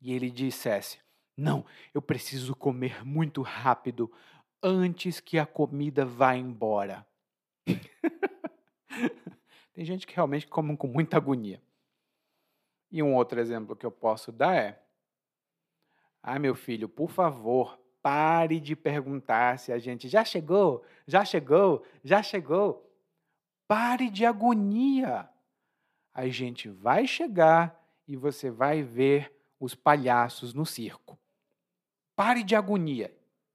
e 0.00 0.12
ele 0.12 0.30
dissesse: 0.30 0.98
Não, 1.36 1.64
eu 1.94 2.02
preciso 2.02 2.54
comer 2.54 3.04
muito 3.04 3.42
rápido 3.42 4.12
antes 4.62 5.20
que 5.20 5.38
a 5.38 5.46
comida 5.46 6.04
vá 6.04 6.36
embora. 6.36 7.06
Tem 9.72 9.84
gente 9.84 10.06
que 10.06 10.14
realmente 10.14 10.46
come 10.46 10.76
com 10.76 10.86
muita 10.86 11.16
agonia. 11.16 11.62
E 12.90 13.02
um 13.02 13.14
outro 13.14 13.40
exemplo 13.40 13.76
que 13.76 13.84
eu 13.84 13.90
posso 13.90 14.32
dar 14.32 14.56
é: 14.56 14.82
Ah, 16.22 16.38
meu 16.38 16.54
filho, 16.54 16.88
por 16.88 17.10
favor, 17.10 17.78
Pare 18.06 18.60
de 18.60 18.76
perguntar 18.76 19.58
se 19.58 19.72
a 19.72 19.80
gente 19.80 20.08
já 20.08 20.24
chegou, 20.24 20.84
já 21.08 21.24
chegou, 21.24 21.84
já 22.04 22.22
chegou. 22.22 22.88
Pare 23.66 24.08
de 24.08 24.24
agonia. 24.24 25.28
A 26.14 26.28
gente 26.28 26.68
vai 26.68 27.04
chegar 27.08 27.84
e 28.06 28.14
você 28.14 28.48
vai 28.48 28.80
ver 28.80 29.36
os 29.58 29.74
palhaços 29.74 30.54
no 30.54 30.64
circo. 30.64 31.18
Pare 32.14 32.44
de 32.44 32.54
agonia 32.54 33.12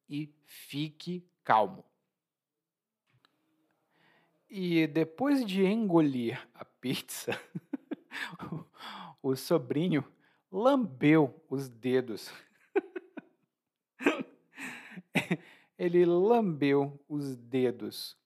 e 0.09 0.29
fique 0.43 1.25
calmo. 1.45 1.85
E 4.51 4.85
depois 4.85 5.45
de 5.45 5.65
engolir 5.65 6.45
a 6.53 6.65
pizza, 6.65 7.31
o 9.23 9.35
sobrinho 9.35 10.05
lambeu 10.51 11.41
os 11.49 11.69
dedos 11.69 12.29
ele 15.77 16.05
lambeu 16.05 16.99
os 17.07 17.35
dedos 17.35 18.17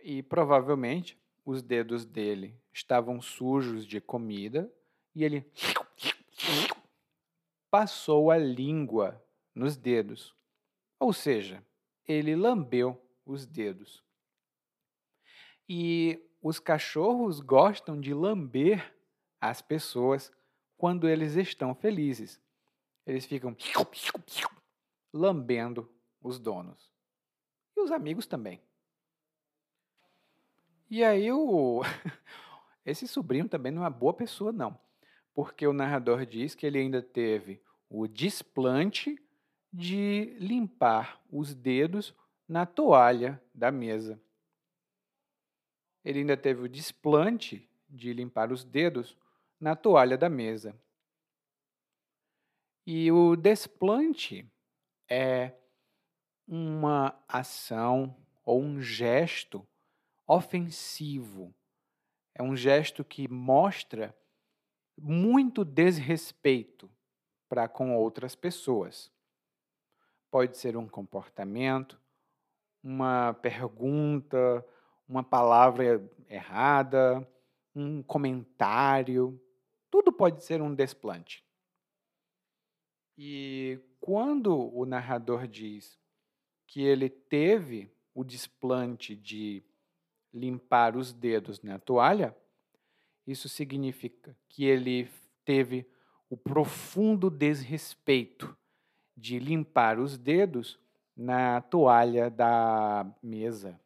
e 0.00 0.22
provavelmente 0.22 1.18
os 1.44 1.62
dedos 1.62 2.04
dele 2.04 2.58
estavam 2.72 3.20
sujos 3.20 3.86
de 3.86 4.00
comida 4.00 4.72
e 5.14 5.24
ele 5.24 5.50
passou 7.70 8.30
a 8.30 8.38
língua 8.38 9.22
nos 9.54 9.76
dedos. 9.76 10.34
Ou 10.98 11.12
seja, 11.12 11.64
ele 12.06 12.34
lambeu 12.34 13.00
os 13.24 13.44
dedos. 13.46 14.02
E 15.68 16.20
os 16.42 16.58
cachorros 16.58 17.40
gostam 17.40 18.00
de 18.00 18.14
lamber 18.14 18.94
as 19.40 19.60
pessoas 19.60 20.32
quando 20.76 21.08
eles 21.08 21.34
estão 21.34 21.74
felizes. 21.74 22.40
Eles 23.06 23.26
ficam 23.26 23.56
lambendo 25.12 25.90
os 26.22 26.38
donos. 26.38 26.90
E 27.76 27.80
os 27.80 27.90
amigos 27.90 28.26
também. 28.26 28.60
E 30.90 31.04
aí 31.04 31.30
o 31.30 31.82
esse 32.84 33.06
sobrinho 33.06 33.48
também 33.48 33.70
não 33.70 33.82
é 33.82 33.84
uma 33.84 33.90
boa 33.90 34.14
pessoa 34.14 34.52
não, 34.52 34.78
porque 35.34 35.66
o 35.66 35.72
narrador 35.72 36.24
diz 36.24 36.54
que 36.54 36.64
ele 36.64 36.78
ainda 36.78 37.02
teve 37.02 37.60
o 37.90 38.06
desplante 38.06 39.20
de 39.72 40.34
limpar 40.38 41.20
os 41.30 41.54
dedos 41.54 42.14
na 42.48 42.64
toalha 42.64 43.42
da 43.54 43.70
mesa. 43.70 44.18
Ele 46.08 46.20
ainda 46.20 46.38
teve 46.38 46.62
o 46.62 46.68
desplante 46.70 47.68
de 47.86 48.14
limpar 48.14 48.50
os 48.50 48.64
dedos 48.64 49.14
na 49.60 49.76
toalha 49.76 50.16
da 50.16 50.30
mesa. 50.30 50.74
E 52.86 53.12
o 53.12 53.36
desplante 53.36 54.50
é 55.06 55.52
uma 56.46 57.14
ação 57.28 58.16
ou 58.42 58.62
um 58.62 58.80
gesto 58.80 59.68
ofensivo. 60.26 61.54
É 62.34 62.42
um 62.42 62.56
gesto 62.56 63.04
que 63.04 63.28
mostra 63.28 64.16
muito 64.96 65.62
desrespeito 65.62 66.90
para 67.50 67.68
com 67.68 67.94
outras 67.94 68.34
pessoas. 68.34 69.12
Pode 70.30 70.56
ser 70.56 70.74
um 70.74 70.88
comportamento, 70.88 72.00
uma 72.82 73.34
pergunta, 73.34 74.64
uma 75.08 75.22
palavra 75.22 76.02
errada, 76.28 77.26
um 77.74 78.02
comentário, 78.02 79.40
tudo 79.90 80.12
pode 80.12 80.44
ser 80.44 80.60
um 80.60 80.74
desplante. 80.74 81.42
E 83.16 83.80
quando 83.98 84.54
o 84.74 84.84
narrador 84.84 85.46
diz 85.46 85.98
que 86.66 86.82
ele 86.82 87.08
teve 87.08 87.90
o 88.14 88.22
desplante 88.22 89.16
de 89.16 89.64
limpar 90.32 90.96
os 90.96 91.12
dedos 91.12 91.62
na 91.62 91.78
toalha, 91.78 92.36
isso 93.26 93.48
significa 93.48 94.36
que 94.48 94.64
ele 94.64 95.08
teve 95.44 95.88
o 96.28 96.36
profundo 96.36 97.30
desrespeito 97.30 98.56
de 99.16 99.38
limpar 99.38 99.98
os 99.98 100.16
dedos 100.16 100.78
na 101.16 101.60
toalha 101.60 102.30
da 102.30 103.06
mesa. 103.22 103.80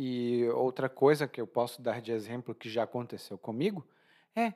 E 0.00 0.44
outra 0.50 0.88
coisa 0.88 1.26
que 1.26 1.40
eu 1.40 1.46
posso 1.46 1.82
dar 1.82 2.00
de 2.00 2.12
exemplo 2.12 2.54
que 2.54 2.70
já 2.70 2.84
aconteceu 2.84 3.36
comigo 3.36 3.84
é: 4.32 4.54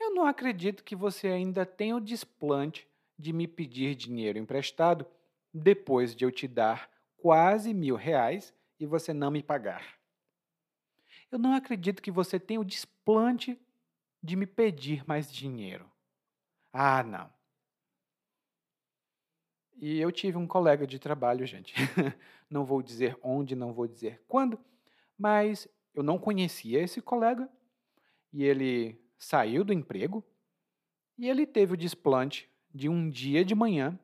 eu 0.00 0.14
não 0.14 0.24
acredito 0.24 0.82
que 0.82 0.96
você 0.96 1.28
ainda 1.28 1.66
tenha 1.66 1.94
o 1.94 2.00
desplante 2.00 2.88
de 3.18 3.34
me 3.34 3.46
pedir 3.46 3.94
dinheiro 3.94 4.38
emprestado 4.38 5.06
depois 5.52 6.16
de 6.16 6.24
eu 6.24 6.32
te 6.32 6.48
dar 6.48 6.90
quase 7.18 7.74
mil 7.74 7.96
reais 7.96 8.54
e 8.78 8.86
você 8.86 9.12
não 9.12 9.30
me 9.30 9.42
pagar. 9.42 9.98
Eu 11.30 11.38
não 11.38 11.52
acredito 11.52 12.00
que 12.00 12.10
você 12.10 12.40
tenha 12.40 12.60
o 12.60 12.64
desplante 12.64 13.60
de 14.22 14.36
me 14.36 14.46
pedir 14.46 15.06
mais 15.06 15.30
dinheiro. 15.30 15.86
Ah, 16.72 17.02
não. 17.02 17.30
E 19.76 20.00
eu 20.00 20.10
tive 20.10 20.38
um 20.38 20.46
colega 20.46 20.86
de 20.86 20.98
trabalho, 20.98 21.46
gente. 21.46 21.74
não 22.50 22.64
vou 22.64 22.82
dizer 22.82 23.16
onde, 23.22 23.54
não 23.54 23.72
vou 23.72 23.86
dizer 23.86 24.22
quando, 24.26 24.58
mas 25.16 25.68
eu 25.94 26.02
não 26.02 26.18
conhecia 26.18 26.82
esse 26.82 27.00
colega 27.00 27.48
e 28.32 28.42
ele 28.42 29.00
saiu 29.18 29.64
do 29.64 29.72
emprego 29.72 30.24
e 31.16 31.28
ele 31.28 31.46
teve 31.46 31.74
o 31.74 31.76
desplante 31.76 32.50
de 32.74 32.88
um 32.88 33.08
dia 33.08 33.44
de 33.44 33.54
manhã 33.54 33.98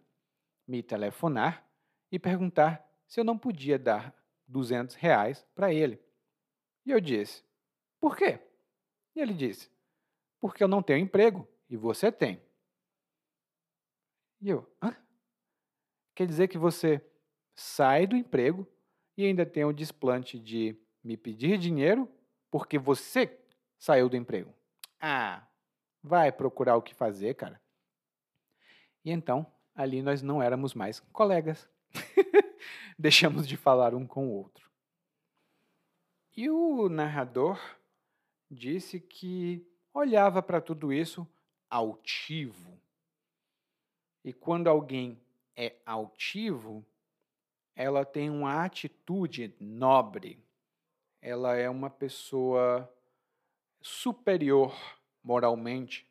me 0.66 0.82
telefonar 0.82 1.66
e 2.10 2.18
perguntar 2.18 2.86
se 3.06 3.18
eu 3.18 3.24
não 3.24 3.38
podia 3.38 3.78
dar 3.78 4.14
200 4.46 4.94
reais 4.96 5.46
para 5.54 5.72
ele. 5.72 6.00
E 6.84 6.90
eu 6.90 7.00
disse, 7.00 7.42
por 8.00 8.16
quê? 8.16 8.40
E 9.14 9.20
ele 9.20 9.34
disse, 9.34 9.70
porque 10.40 10.62
eu 10.62 10.68
não 10.68 10.82
tenho 10.82 10.98
emprego 10.98 11.48
e 11.68 11.76
você 11.76 12.12
tem. 12.12 12.40
E 14.40 14.50
eu, 14.50 14.70
hã? 14.82 14.94
Quer 16.14 16.26
dizer 16.26 16.48
que 16.48 16.58
você 16.58 17.00
sai 17.56 18.06
do 18.06 18.14
emprego 18.14 18.68
e 19.16 19.24
ainda 19.24 19.46
tem 19.46 19.64
o 19.64 19.72
desplante 19.72 20.38
de 20.38 20.76
me 21.02 21.16
pedir 21.16 21.58
dinheiro 21.58 22.08
porque 22.50 22.78
você 22.78 23.40
saiu 23.78 24.08
do 24.08 24.16
emprego. 24.16 24.54
Ah, 25.00 25.46
vai 26.02 26.30
procurar 26.30 26.76
o 26.76 26.82
que 26.82 26.94
fazer, 26.94 27.34
cara. 27.34 27.60
E 29.04 29.10
então, 29.10 29.46
ali 29.74 30.02
nós 30.02 30.22
não 30.22 30.42
éramos 30.42 30.74
mais 30.74 31.00
colegas. 31.12 31.68
Deixamos 32.98 33.46
de 33.48 33.56
falar 33.56 33.94
um 33.94 34.06
com 34.06 34.28
o 34.28 34.32
outro. 34.32 34.70
E 36.36 36.50
o 36.50 36.88
narrador 36.88 37.58
disse 38.50 39.00
que 39.00 39.66
olhava 39.92 40.42
para 40.42 40.60
tudo 40.60 40.92
isso 40.92 41.26
altivo. 41.70 42.78
E 44.24 44.32
quando 44.32 44.68
alguém 44.68 45.20
é 45.54 45.76
altivo, 45.86 46.84
ela 47.76 48.06
tem 48.06 48.30
uma 48.30 48.64
atitude 48.64 49.54
nobre. 49.60 50.42
Ela 51.20 51.56
é 51.56 51.68
uma 51.68 51.90
pessoa 51.90 52.90
superior 53.82 54.74
moralmente 55.22 56.10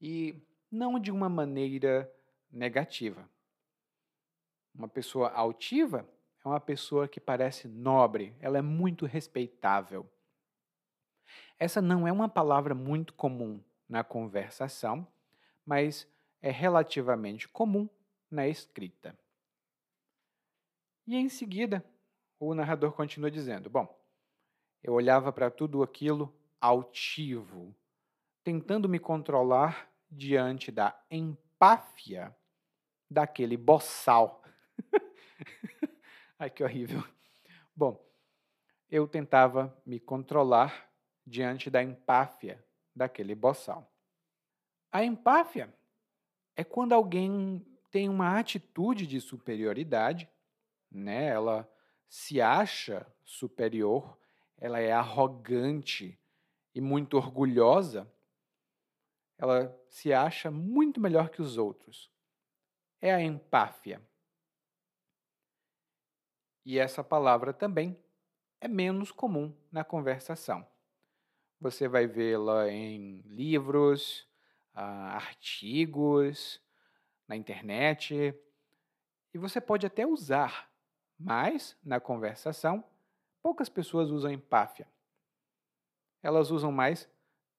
e 0.00 0.38
não 0.70 1.00
de 1.00 1.10
uma 1.10 1.30
maneira 1.30 2.12
negativa. 2.52 3.26
Uma 4.74 4.86
pessoa 4.86 5.30
altiva 5.30 6.06
é 6.44 6.48
uma 6.48 6.60
pessoa 6.60 7.08
que 7.08 7.18
parece 7.18 7.66
nobre, 7.66 8.36
ela 8.38 8.58
é 8.58 8.62
muito 8.62 9.06
respeitável. 9.06 10.06
Essa 11.58 11.80
não 11.80 12.06
é 12.06 12.12
uma 12.12 12.28
palavra 12.28 12.74
muito 12.74 13.14
comum 13.14 13.62
na 13.88 14.04
conversação, 14.04 15.06
mas 15.64 16.06
é 16.42 16.50
relativamente 16.50 17.48
comum 17.48 17.88
na 18.30 18.46
escrita. 18.46 19.18
E 21.06 21.14
em 21.14 21.28
seguida, 21.28 21.84
o 22.38 22.54
narrador 22.54 22.92
continua 22.92 23.30
dizendo: 23.30 23.70
Bom, 23.70 23.88
eu 24.82 24.92
olhava 24.92 25.32
para 25.32 25.50
tudo 25.50 25.82
aquilo 25.82 26.34
altivo, 26.60 27.74
tentando 28.42 28.88
me 28.88 28.98
controlar 28.98 29.88
diante 30.10 30.72
da 30.72 30.98
empáfia 31.10 32.36
daquele 33.10 33.56
boçal. 33.56 34.42
Ai, 36.38 36.50
que 36.50 36.64
horrível. 36.64 37.04
Bom, 37.74 38.04
eu 38.90 39.06
tentava 39.06 39.76
me 39.84 40.00
controlar 40.00 40.90
diante 41.26 41.70
da 41.70 41.82
empáfia 41.82 42.64
daquele 42.94 43.34
boçal. 43.34 43.92
A 44.90 45.04
empáfia 45.04 45.72
é 46.56 46.64
quando 46.64 46.92
alguém 46.92 47.64
tem 47.90 48.08
uma 48.08 48.38
atitude 48.38 49.06
de 49.06 49.20
superioridade, 49.20 50.28
né? 50.90 51.26
Ela 51.26 51.70
se 52.08 52.40
acha 52.40 53.06
superior, 53.24 54.18
ela 54.56 54.80
é 54.80 54.92
arrogante 54.92 56.18
e 56.74 56.80
muito 56.80 57.16
orgulhosa. 57.16 58.10
Ela 59.38 59.76
se 59.88 60.12
acha 60.12 60.50
muito 60.50 61.00
melhor 61.00 61.28
que 61.28 61.42
os 61.42 61.58
outros. 61.58 62.10
É 63.00 63.12
a 63.12 63.20
empáfia. 63.20 64.00
E 66.64 66.78
essa 66.78 67.04
palavra 67.04 67.52
também 67.52 67.96
é 68.60 68.66
menos 68.66 69.12
comum 69.12 69.54
na 69.70 69.84
conversação. 69.84 70.66
Você 71.60 71.86
vai 71.88 72.06
vê-la 72.06 72.68
em 72.68 73.20
livros, 73.22 74.28
ah, 74.74 75.14
artigos, 75.14 76.60
na 77.26 77.36
internet, 77.36 78.34
e 79.32 79.38
você 79.38 79.60
pode 79.60 79.86
até 79.86 80.06
usar, 80.06 80.70
mas 81.18 81.76
na 81.82 82.00
conversação, 82.00 82.84
poucas 83.42 83.68
pessoas 83.68 84.10
usam 84.10 84.30
empáfia. 84.30 84.88
Elas 86.22 86.50
usam 86.50 86.72
mais 86.72 87.08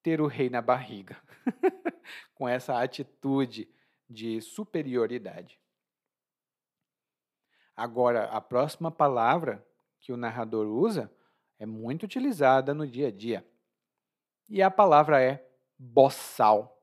ter 0.04 0.22
o 0.22 0.28
rei 0.28 0.50
na 0.50 0.62
barriga, 0.62 1.22
com 2.36 2.48
essa 2.48 2.82
atitude 2.82 3.70
de 4.10 4.42
superioridade. 4.42 5.60
Agora, 7.76 8.26
a 8.26 8.42
próxima 8.42 8.92
palavra 8.92 9.66
que 10.00 10.12
o 10.12 10.18
narrador 10.18 10.68
usa 10.68 11.12
é 11.60 11.66
muito 11.66 12.04
utilizada 12.04 12.74
no 12.74 12.88
dia 12.88 13.08
a 13.08 13.12
dia. 13.12 13.48
E 14.50 14.62
a 14.62 14.72
palavra 14.72 15.22
é 15.22 15.46
boçal. 15.78 16.82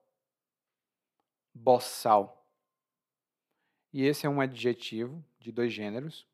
Boçal. 1.53 2.47
E 3.93 4.05
esse 4.05 4.27
é 4.27 4.29
um 4.29 4.41
adjetivo 4.41 5.25
de 5.39 5.51
dois 5.51 5.73
gêneros. 5.73 6.27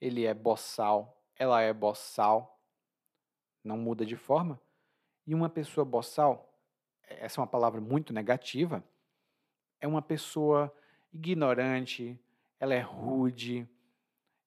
Ele 0.00 0.24
é 0.24 0.34
boçal, 0.34 1.22
ela 1.36 1.60
é 1.60 1.72
boçal. 1.72 2.60
Não 3.62 3.76
muda 3.76 4.04
de 4.04 4.16
forma. 4.16 4.60
E 5.26 5.34
uma 5.34 5.48
pessoa 5.48 5.84
boçal, 5.84 6.56
essa 7.02 7.40
é 7.40 7.42
uma 7.42 7.46
palavra 7.46 7.80
muito 7.80 8.12
negativa, 8.12 8.84
é 9.80 9.86
uma 9.86 10.02
pessoa 10.02 10.72
ignorante, 11.12 12.18
ela 12.60 12.74
é 12.74 12.80
rude. 12.80 13.68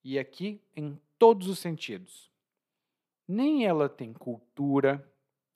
E 0.03 0.17
aqui 0.17 0.61
em 0.75 0.99
todos 1.17 1.47
os 1.47 1.59
sentidos. 1.59 2.31
Nem 3.27 3.65
ela 3.65 3.89
tem 3.89 4.13
cultura, 4.13 5.07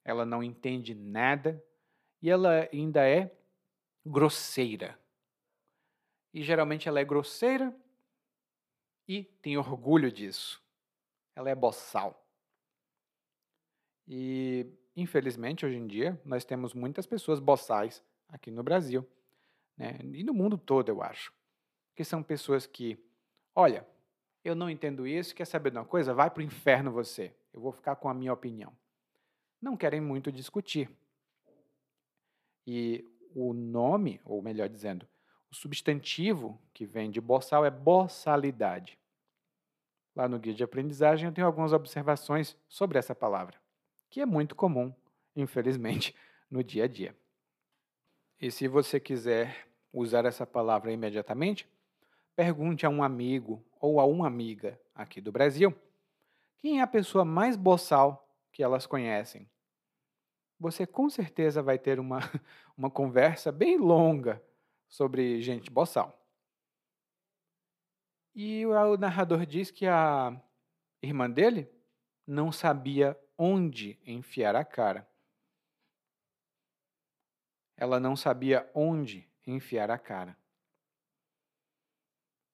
ela 0.03 0.25
não 0.25 0.43
entende 0.43 0.93
nada 0.93 1.63
e 2.21 2.29
ela 2.29 2.69
ainda 2.71 3.07
é 3.07 3.35
grosseira. 4.05 4.99
E 6.33 6.43
geralmente 6.43 6.89
ela 6.89 6.99
é 6.99 7.05
grosseira 7.05 7.75
e 9.07 9.23
tem 9.41 9.57
orgulho 9.57 10.11
disso. 10.11 10.61
Ela 11.35 11.49
é 11.49 11.55
boçal. 11.55 12.25
E, 14.07 14.67
infelizmente, 14.95 15.65
hoje 15.65 15.77
em 15.77 15.87
dia, 15.87 16.19
nós 16.25 16.45
temos 16.45 16.73
muitas 16.73 17.05
pessoas 17.05 17.39
boçais 17.39 18.03
aqui 18.29 18.51
no 18.51 18.63
Brasil. 18.63 19.07
Né? 19.77 19.99
E 20.13 20.23
no 20.23 20.33
mundo 20.33 20.57
todo, 20.57 20.89
eu 20.89 21.01
acho. 21.01 21.33
Que 21.95 22.03
são 22.03 22.21
pessoas 22.21 22.65
que, 22.65 22.97
olha, 23.55 23.87
eu 24.43 24.55
não 24.55 24.69
entendo 24.69 25.07
isso, 25.07 25.35
quer 25.35 25.45
saber 25.45 25.71
de 25.71 25.77
uma 25.77 25.85
coisa? 25.85 26.13
Vai 26.13 26.29
para 26.29 26.41
o 26.41 26.43
inferno 26.43 26.91
você. 26.91 27.33
Eu 27.53 27.61
vou 27.61 27.71
ficar 27.71 27.95
com 27.95 28.09
a 28.09 28.13
minha 28.13 28.33
opinião. 28.33 28.75
Não 29.61 29.77
querem 29.77 30.01
muito 30.01 30.31
discutir. 30.31 30.89
E 32.67 33.05
o 33.33 33.53
nome, 33.53 34.19
ou 34.25 34.41
melhor 34.41 34.67
dizendo, 34.67 35.07
o 35.53 35.55
substantivo 35.55 36.59
que 36.73 36.83
vem 36.83 37.11
de 37.11 37.21
boçal 37.21 37.63
é 37.63 37.69
boçalidade. 37.69 38.97
Lá 40.15 40.27
no 40.27 40.39
guia 40.39 40.51
de 40.51 40.63
aprendizagem 40.63 41.27
eu 41.27 41.31
tenho 41.31 41.45
algumas 41.45 41.71
observações 41.73 42.57
sobre 42.67 42.97
essa 42.97 43.13
palavra, 43.13 43.61
que 44.09 44.19
é 44.19 44.25
muito 44.25 44.55
comum, 44.55 44.91
infelizmente, 45.35 46.15
no 46.49 46.63
dia 46.63 46.85
a 46.85 46.87
dia. 46.87 47.15
E 48.41 48.49
se 48.49 48.67
você 48.67 48.99
quiser 48.99 49.67
usar 49.93 50.25
essa 50.25 50.43
palavra 50.43 50.91
imediatamente, 50.91 51.69
pergunte 52.35 52.83
a 52.83 52.89
um 52.89 53.03
amigo 53.03 53.63
ou 53.79 53.99
a 53.99 54.05
uma 54.05 54.25
amiga 54.25 54.79
aqui 54.95 55.21
do 55.21 55.31
Brasil 55.31 55.71
quem 56.57 56.79
é 56.79 56.81
a 56.81 56.87
pessoa 56.87 57.23
mais 57.23 57.55
boçal 57.55 58.27
que 58.51 58.63
elas 58.63 58.87
conhecem. 58.87 59.47
Você 60.59 60.87
com 60.87 61.11
certeza 61.11 61.61
vai 61.61 61.77
ter 61.77 61.99
uma, 61.99 62.21
uma 62.75 62.89
conversa 62.89 63.51
bem 63.51 63.77
longa 63.77 64.41
sobre 64.93 65.41
gente 65.41 65.71
boçal. 65.71 66.23
E 68.35 68.63
o 68.63 68.95
narrador 68.95 69.43
diz 69.43 69.71
que 69.71 69.87
a 69.87 70.39
irmã 71.01 71.27
dele 71.27 71.67
não 72.27 72.51
sabia 72.51 73.19
onde 73.35 73.99
enfiar 74.05 74.55
a 74.55 74.63
cara. 74.63 75.09
Ela 77.75 77.99
não 77.99 78.15
sabia 78.15 78.69
onde 78.71 79.27
enfiar 79.47 79.89
a 79.89 79.97
cara. 79.97 80.37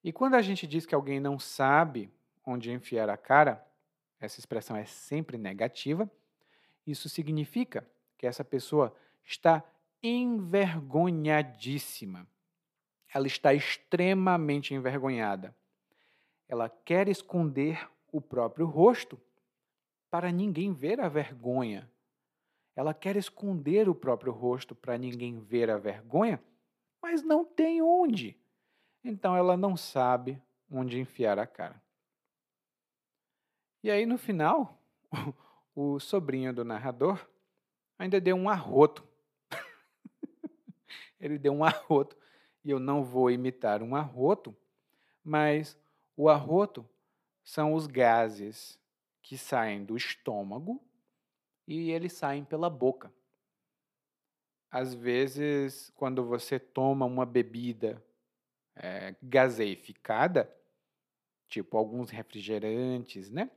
E 0.01 0.13
quando 0.13 0.35
a 0.35 0.41
gente 0.41 0.65
diz 0.65 0.85
que 0.85 0.95
alguém 0.95 1.19
não 1.19 1.37
sabe 1.37 2.09
onde 2.45 2.71
enfiar 2.71 3.09
a 3.09 3.17
cara, 3.17 3.67
essa 4.17 4.39
expressão 4.39 4.77
é 4.77 4.85
sempre 4.85 5.37
negativa, 5.37 6.09
isso 6.87 7.09
significa 7.09 7.85
que 8.17 8.25
essa 8.25 8.45
pessoa 8.45 8.95
está 9.25 9.61
envergonhadíssima. 10.01 12.27
Ela 13.13 13.27
está 13.27 13.53
extremamente 13.53 14.73
envergonhada. 14.73 15.55
Ela 16.47 16.69
quer 16.69 17.07
esconder 17.07 17.87
o 18.11 18.21
próprio 18.21 18.65
rosto 18.65 19.19
para 20.09 20.31
ninguém 20.31 20.73
ver 20.73 20.99
a 20.99 21.07
vergonha. 21.07 21.89
Ela 22.75 22.93
quer 22.93 23.17
esconder 23.17 23.89
o 23.89 23.95
próprio 23.95 24.31
rosto 24.31 24.73
para 24.73 24.97
ninguém 24.97 25.39
ver 25.39 25.69
a 25.69 25.77
vergonha, 25.77 26.41
mas 27.01 27.21
não 27.21 27.43
tem 27.43 27.81
onde. 27.81 28.37
Então 29.03 29.35
ela 29.35 29.57
não 29.57 29.75
sabe 29.75 30.41
onde 30.71 30.99
enfiar 30.99 31.39
a 31.39 31.47
cara. 31.47 31.81
E 33.83 33.89
aí 33.89 34.05
no 34.05 34.17
final, 34.17 34.81
o 35.75 35.99
sobrinho 35.99 36.53
do 36.53 36.63
narrador 36.63 37.27
ainda 37.97 38.19
deu 38.19 38.35
um 38.35 38.49
arroto. 38.49 39.07
Ele 41.19 41.37
deu 41.37 41.53
um 41.53 41.63
arroto, 41.65 42.17
e 42.63 42.71
eu 42.71 42.79
não 42.79 43.03
vou 43.03 43.31
imitar 43.31 43.81
um 43.81 43.95
arroto, 43.95 44.55
mas 45.23 45.77
o 46.15 46.29
arroto 46.29 46.87
são 47.43 47.73
os 47.73 47.87
gases 47.87 48.79
que 49.21 49.37
saem 49.37 49.83
do 49.83 49.95
estômago 49.95 50.83
e 51.67 51.91
eles 51.91 52.13
saem 52.13 52.43
pela 52.43 52.69
boca. 52.69 53.11
Às 54.71 54.93
vezes, 54.93 55.91
quando 55.95 56.23
você 56.25 56.59
toma 56.59 57.05
uma 57.05 57.25
bebida 57.25 58.03
é, 58.75 59.15
gaseificada, 59.21 60.53
tipo 61.47 61.77
alguns 61.77 62.09
refrigerantes, 62.09 63.29
né? 63.29 63.49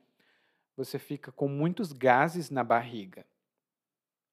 Você 0.77 0.99
fica 0.99 1.31
com 1.31 1.49
muitos 1.49 1.93
gases 1.93 2.51
na 2.51 2.65
barriga 2.65 3.27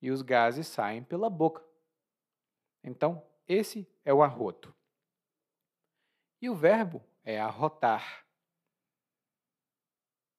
e 0.02 0.10
os 0.10 0.22
gases 0.22 0.68
saem 0.68 1.04
pela 1.04 1.30
boca. 1.30 1.69
Então, 2.84 3.26
esse 3.48 3.88
é 4.06 4.14
o 4.14 4.22
arroto. 4.22 4.74
E 6.42 6.50
o 6.50 6.56
verbo 6.56 7.04
é 7.24 7.40
arrotar. 7.40 8.26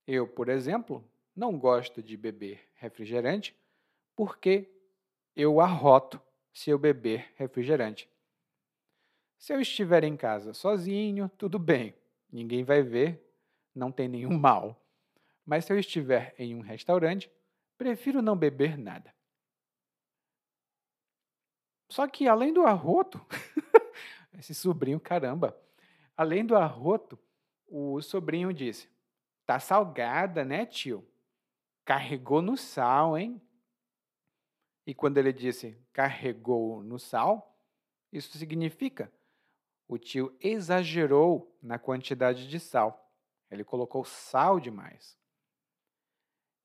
Eu, 0.07 0.27
por 0.27 0.49
exemplo, 0.49 1.05
não 1.37 1.59
gosto 1.59 2.03
de 2.03 2.17
beber 2.17 2.69
refrigerante 2.75 3.57
porque 4.17 4.69
eu 5.37 5.61
arroto 5.61 6.21
se 6.53 6.71
eu 6.71 6.79
beber 6.79 7.33
refrigerante. 7.37 8.11
Se 9.39 9.55
eu 9.55 9.61
estiver 9.61 10.05
em 10.05 10.17
casa 10.17 10.53
sozinho, 10.53 11.31
tudo 11.39 11.59
bem, 11.59 11.95
ninguém 12.31 12.65
vai 12.65 12.83
ver, 12.83 13.25
não 13.75 13.91
tem 13.91 14.09
nenhum 14.09 14.37
mal. 14.39 14.79
Mas 15.47 15.65
se 15.65 15.73
eu 15.73 15.79
estiver 15.79 16.35
em 16.39 16.55
um 16.55 16.61
restaurante, 16.61 17.31
prefiro 17.79 18.21
não 18.21 18.37
beber 18.37 18.77
nada. 18.77 19.15
Só 21.91 22.09
que 22.09 22.27
além 22.27 22.55
do 22.55 22.63
arroto, 22.63 23.21
esse 24.39 24.55
sobrinho, 24.55 24.99
caramba, 24.99 25.55
Além 26.21 26.45
do 26.45 26.55
arroto, 26.55 27.19
o 27.67 27.99
sobrinho 28.03 28.53
disse: 28.53 28.91
Tá 29.47 29.59
salgada, 29.59 30.45
né, 30.45 30.67
tio? 30.67 31.03
Carregou 31.83 32.43
no 32.43 32.59
sal, 32.59 33.17
hein? 33.17 33.41
E 34.87 34.95
quando 34.95 35.17
ele 35.17 35.33
disse 35.33 35.79
carregou 35.95 36.83
no 36.83 36.99
sal, 36.99 37.59
isso 38.13 38.37
significa 38.37 39.11
o 39.89 39.97
tio 39.97 40.37
exagerou 40.43 41.57
na 41.63 41.79
quantidade 41.79 42.47
de 42.47 42.61
sal. 42.61 43.11
Ele 43.51 43.65
colocou 43.65 44.05
sal 44.05 44.61
demais. 44.61 45.19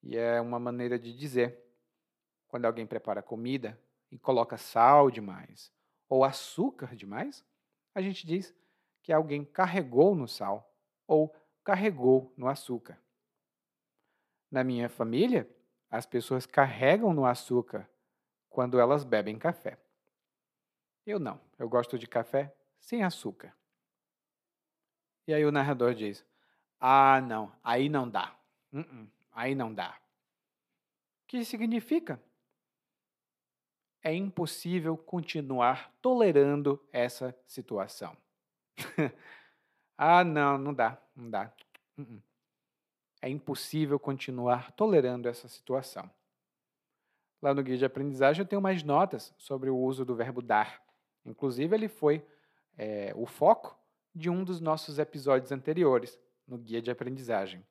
E 0.04 0.18
é 0.18 0.42
uma 0.42 0.60
maneira 0.60 1.00
de 1.00 1.16
dizer 1.16 1.64
quando 2.46 2.66
alguém 2.66 2.86
prepara 2.86 3.24
comida 3.24 3.80
e 4.16 4.18
coloca 4.18 4.58
sal 4.58 5.12
demais 5.12 5.74
ou 6.08 6.24
açúcar 6.24 6.96
demais, 6.96 7.46
a 7.94 8.02
gente 8.02 8.26
diz 8.26 8.56
que 9.04 9.12
alguém 9.12 9.44
carregou 9.44 10.16
no 10.16 10.26
sal 10.26 10.74
ou 11.06 11.36
carregou 11.66 12.34
no 12.38 12.48
açúcar. 12.48 12.98
Na 14.50 14.64
minha 14.64 14.88
família, 14.88 15.50
as 15.90 16.06
pessoas 16.06 16.46
carregam 16.46 17.14
no 17.14 17.26
açúcar 17.26 17.90
quando 18.50 18.80
elas 18.80 19.04
bebem 19.04 19.38
café. 19.38 19.78
Eu 21.06 21.20
não, 21.20 21.42
eu 21.60 21.68
gosto 21.68 22.00
de 22.00 22.08
café 22.08 22.56
sem 22.80 23.04
açúcar. 23.04 23.54
E 25.28 25.34
aí 25.34 25.44
o 25.44 25.52
narrador 25.52 25.94
diz: 25.94 26.26
Ah, 26.80 27.20
não, 27.20 27.54
aí 27.62 27.90
não 27.90 28.10
dá. 28.10 28.34
Uh 28.72 28.80
-uh, 28.80 29.08
aí 29.34 29.54
não 29.54 29.74
dá. 29.74 30.00
O 31.24 31.28
que 31.28 31.44
significa? 31.44 32.22
É 34.06 34.14
impossível 34.14 34.96
continuar 34.96 35.92
tolerando 36.00 36.80
essa 36.94 37.36
situação. 37.48 38.16
ah, 39.98 40.24
não, 40.24 40.60
não 40.60 40.72
dá, 40.72 41.02
não 41.16 41.28
dá. 41.28 41.52
Uh-uh. 41.98 42.22
É 43.20 43.28
impossível 43.28 44.00
continuar 44.00 44.72
tolerando 44.74 45.28
essa 45.28 45.48
situação. 45.48 46.08
Lá 47.42 47.52
no 47.52 47.64
guia 47.64 47.78
de 47.78 47.86
aprendizagem 47.86 48.44
eu 48.44 48.48
tenho 48.48 48.62
mais 48.62 48.84
notas 48.84 49.34
sobre 49.40 49.72
o 49.72 49.78
uso 49.78 50.06
do 50.06 50.16
verbo 50.16 50.42
dar. 50.42 50.84
Inclusive, 51.26 51.76
ele 51.76 51.88
foi 51.88 52.24
é, 52.78 53.12
o 53.16 53.26
foco 53.26 53.76
de 54.14 54.30
um 54.30 54.44
dos 54.44 54.60
nossos 54.62 55.00
episódios 55.00 55.52
anteriores, 55.52 56.20
no 56.48 56.58
guia 56.58 56.82
de 56.82 56.92
aprendizagem. 56.92 57.66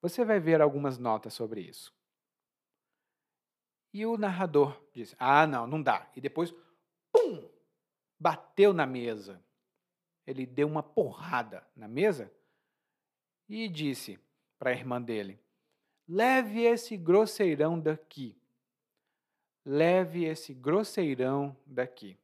Você 0.00 0.24
vai 0.24 0.40
ver 0.40 0.60
algumas 0.60 0.98
notas 0.98 1.34
sobre 1.34 1.60
isso. 1.60 1.95
E 3.96 4.04
o 4.04 4.16
narrador 4.16 4.80
disse: 4.92 5.14
Ah, 5.18 5.46
não, 5.46 5.66
não 5.66 5.82
dá. 5.82 6.10
E 6.14 6.20
depois, 6.20 6.54
pum! 7.12 7.48
Bateu 8.18 8.72
na 8.72 8.86
mesa 8.86 9.42
ele 10.26 10.44
deu 10.44 10.66
uma 10.66 10.82
porrada 10.82 11.64
na 11.76 11.86
mesa 11.86 12.30
e 13.48 13.68
disse 13.68 14.18
para 14.58 14.70
a 14.70 14.72
irmã 14.72 15.00
dele: 15.00 15.38
Leve 16.08 16.62
esse 16.62 16.96
grosseirão 16.96 17.78
daqui. 17.78 18.36
Leve 19.64 20.24
esse 20.24 20.52
grosseirão 20.52 21.56
daqui. 21.64 22.18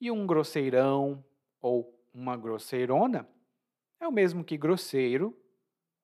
E 0.00 0.10
um 0.10 0.26
grosseirão 0.26 1.24
ou 1.60 1.98
uma 2.14 2.36
grosseirona 2.36 3.28
é 3.98 4.06
o 4.06 4.12
mesmo 4.12 4.44
que 4.44 4.56
grosseiro 4.56 5.36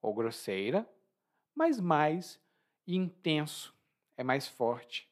ou 0.02 0.12
grosseira, 0.12 0.88
mas 1.54 1.80
mais 1.80 2.40
intenso, 2.86 3.74
é 4.16 4.22
mais 4.22 4.46
forte. 4.46 5.10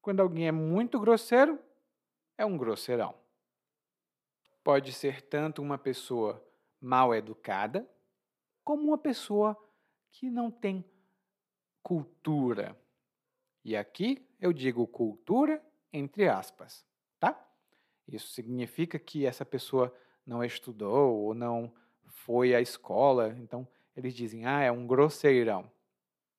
Quando 0.00 0.20
alguém 0.20 0.48
é 0.48 0.52
muito 0.52 0.98
grosseiro, 0.98 1.58
é 2.36 2.44
um 2.44 2.56
grosseirão 2.56 3.22
pode 4.62 4.92
ser 4.92 5.22
tanto 5.22 5.60
uma 5.60 5.76
pessoa 5.76 6.42
mal 6.80 7.14
educada, 7.14 7.88
como 8.64 8.88
uma 8.88 8.98
pessoa 8.98 9.56
que 10.10 10.30
não 10.30 10.50
tem 10.50 10.84
cultura. 11.82 12.76
E 13.64 13.76
aqui 13.76 14.26
eu 14.40 14.52
digo 14.52 14.86
cultura 14.86 15.62
entre 15.92 16.28
aspas, 16.28 16.86
tá? 17.20 17.38
Isso 18.08 18.28
significa 18.28 18.98
que 18.98 19.26
essa 19.26 19.44
pessoa 19.44 19.94
não 20.24 20.42
estudou 20.42 21.18
ou 21.18 21.34
não 21.34 21.72
foi 22.06 22.54
à 22.54 22.60
escola, 22.60 23.36
então 23.38 23.68
eles 23.94 24.14
dizem, 24.14 24.46
ah, 24.46 24.62
é 24.62 24.72
um 24.72 24.86
grosseirão. 24.86 25.70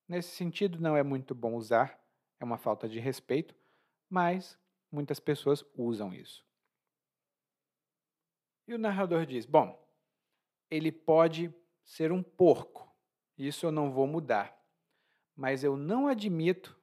Nesse 0.07 0.35
sentido, 0.35 0.79
não 0.79 0.95
é 0.95 1.03
muito 1.03 1.33
bom 1.33 1.55
usar, 1.55 1.99
é 2.39 2.43
uma 2.43 2.57
falta 2.57 2.87
de 2.87 2.99
respeito, 2.99 3.55
mas 4.09 4.59
muitas 4.91 5.19
pessoas 5.19 5.65
usam 5.75 6.13
isso. 6.13 6.45
E 8.67 8.73
o 8.73 8.77
narrador 8.77 9.25
diz: 9.25 9.45
Bom, 9.45 9.81
ele 10.69 10.91
pode 10.91 11.53
ser 11.83 12.11
um 12.11 12.23
porco. 12.23 12.91
Isso 13.37 13.65
eu 13.65 13.71
não 13.71 13.91
vou 13.91 14.07
mudar. 14.07 14.57
Mas 15.35 15.63
eu 15.63 15.75
não 15.75 16.07
admito 16.07 16.77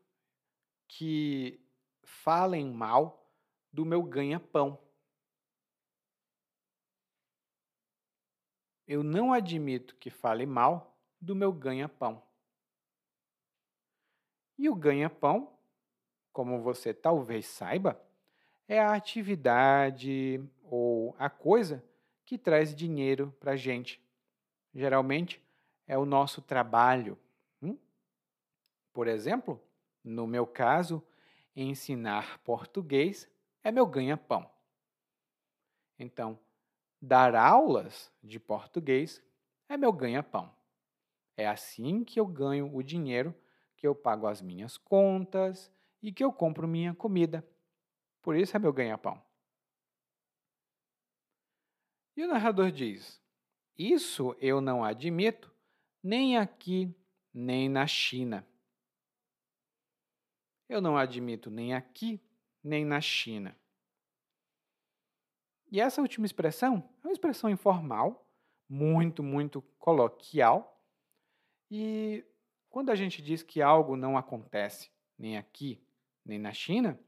que 0.89 1.65
falem 2.03 2.67
mal 2.67 3.33
do 3.73 3.85
meu 3.85 4.03
ganha-pão. 4.03 4.79
Eu 8.87 9.05
não 9.05 9.33
admito 9.33 9.95
que 9.97 10.11
fale 10.11 10.45
mal 10.45 10.99
do 11.21 11.37
meu 11.37 11.53
ganha-pão. 11.53 12.21
E 14.61 14.69
o 14.69 14.75
ganha-pão, 14.75 15.51
como 16.35 16.61
você 16.61 16.93
talvez 16.93 17.47
saiba, 17.47 17.99
é 18.69 18.79
a 18.79 18.93
atividade 18.93 20.39
ou 20.65 21.17
a 21.19 21.31
coisa 21.31 21.83
que 22.27 22.37
traz 22.37 22.75
dinheiro 22.75 23.35
para 23.41 23.53
a 23.53 23.57
gente. 23.57 24.05
Geralmente 24.75 25.43
é 25.87 25.97
o 25.97 26.05
nosso 26.05 26.43
trabalho. 26.43 27.19
Hum? 27.63 27.79
Por 28.93 29.09
exemplo, 29.09 29.59
no 30.05 30.27
meu 30.27 30.47
caso, 30.47 31.03
ensinar 31.57 32.39
português 32.41 33.27
é 33.65 33.73
meu 33.73 33.87
ganha-pão. 33.87 34.47
Então, 35.99 36.39
dar 37.01 37.35
aulas 37.35 38.13
de 38.23 38.39
português 38.39 39.23
é 39.71 39.79
meu 39.79 39.91
ganha-pão. 39.91 40.55
É 41.35 41.49
assim 41.49 42.05
que 42.05 42.21
eu 42.21 42.27
ganho 42.27 42.77
o 42.77 42.83
dinheiro 42.83 43.35
que 43.81 43.87
eu 43.87 43.95
pago 43.95 44.27
as 44.27 44.43
minhas 44.43 44.77
contas 44.77 45.73
e 46.03 46.13
que 46.13 46.23
eu 46.23 46.31
compro 46.31 46.69
minha 46.69 46.95
comida. 46.95 47.43
Por 48.21 48.37
isso 48.37 48.55
é 48.55 48.61
meu 48.61 48.75
ganha-pão. 48.75 49.21
E 52.15 52.23
o 52.23 52.29
narrador 52.29 52.71
diz: 52.71 53.19
Isso 53.79 54.37
eu 54.39 54.61
não 54.61 54.85
admito 54.85 55.51
nem 56.03 56.37
aqui, 56.37 56.95
nem 57.33 57.71
na 57.71 57.87
China. 57.87 58.47
Eu 60.69 60.83
não 60.83 60.99
admito 60.99 61.51
nem 61.51 61.73
aqui, 61.73 62.21
nem 62.63 62.85
na 62.85 63.01
China. 63.01 63.57
E 65.73 65.81
essa 65.81 66.03
última 66.03 66.27
expressão 66.27 66.87
é 67.03 67.07
uma 67.07 67.13
expressão 67.13 67.49
informal, 67.49 68.29
muito, 68.69 69.23
muito 69.23 69.63
coloquial. 69.79 70.79
E 71.71 72.25
quando 72.71 72.91
a 72.91 72.95
gente 72.95 73.21
diz 73.21 73.43
que 73.43 73.61
algo 73.61 73.97
não 73.97 74.17
acontece 74.17 74.91
nem 75.19 75.37
aqui, 75.37 75.83
nem 76.25 76.39
na 76.39 76.53
China, 76.53 76.99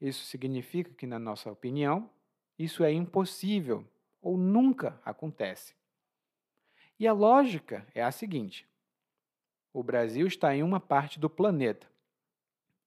isso 0.00 0.24
significa 0.24 0.92
que, 0.92 1.06
na 1.06 1.18
nossa 1.18 1.50
opinião, 1.50 2.10
isso 2.58 2.82
é 2.82 2.92
impossível 2.92 3.88
ou 4.20 4.36
nunca 4.36 5.00
acontece. 5.04 5.74
E 6.98 7.06
a 7.06 7.12
lógica 7.12 7.86
é 7.94 8.02
a 8.02 8.10
seguinte: 8.10 8.68
o 9.72 9.82
Brasil 9.82 10.26
está 10.26 10.54
em 10.54 10.62
uma 10.62 10.80
parte 10.80 11.18
do 11.18 11.30
planeta. 11.30 11.90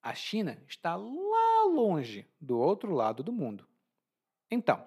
A 0.01 0.13
China 0.13 0.61
está 0.67 0.95
lá 0.95 1.63
longe, 1.63 2.27
do 2.39 2.59
outro 2.59 2.93
lado 2.93 3.23
do 3.23 3.31
mundo. 3.31 3.67
Então, 4.51 4.85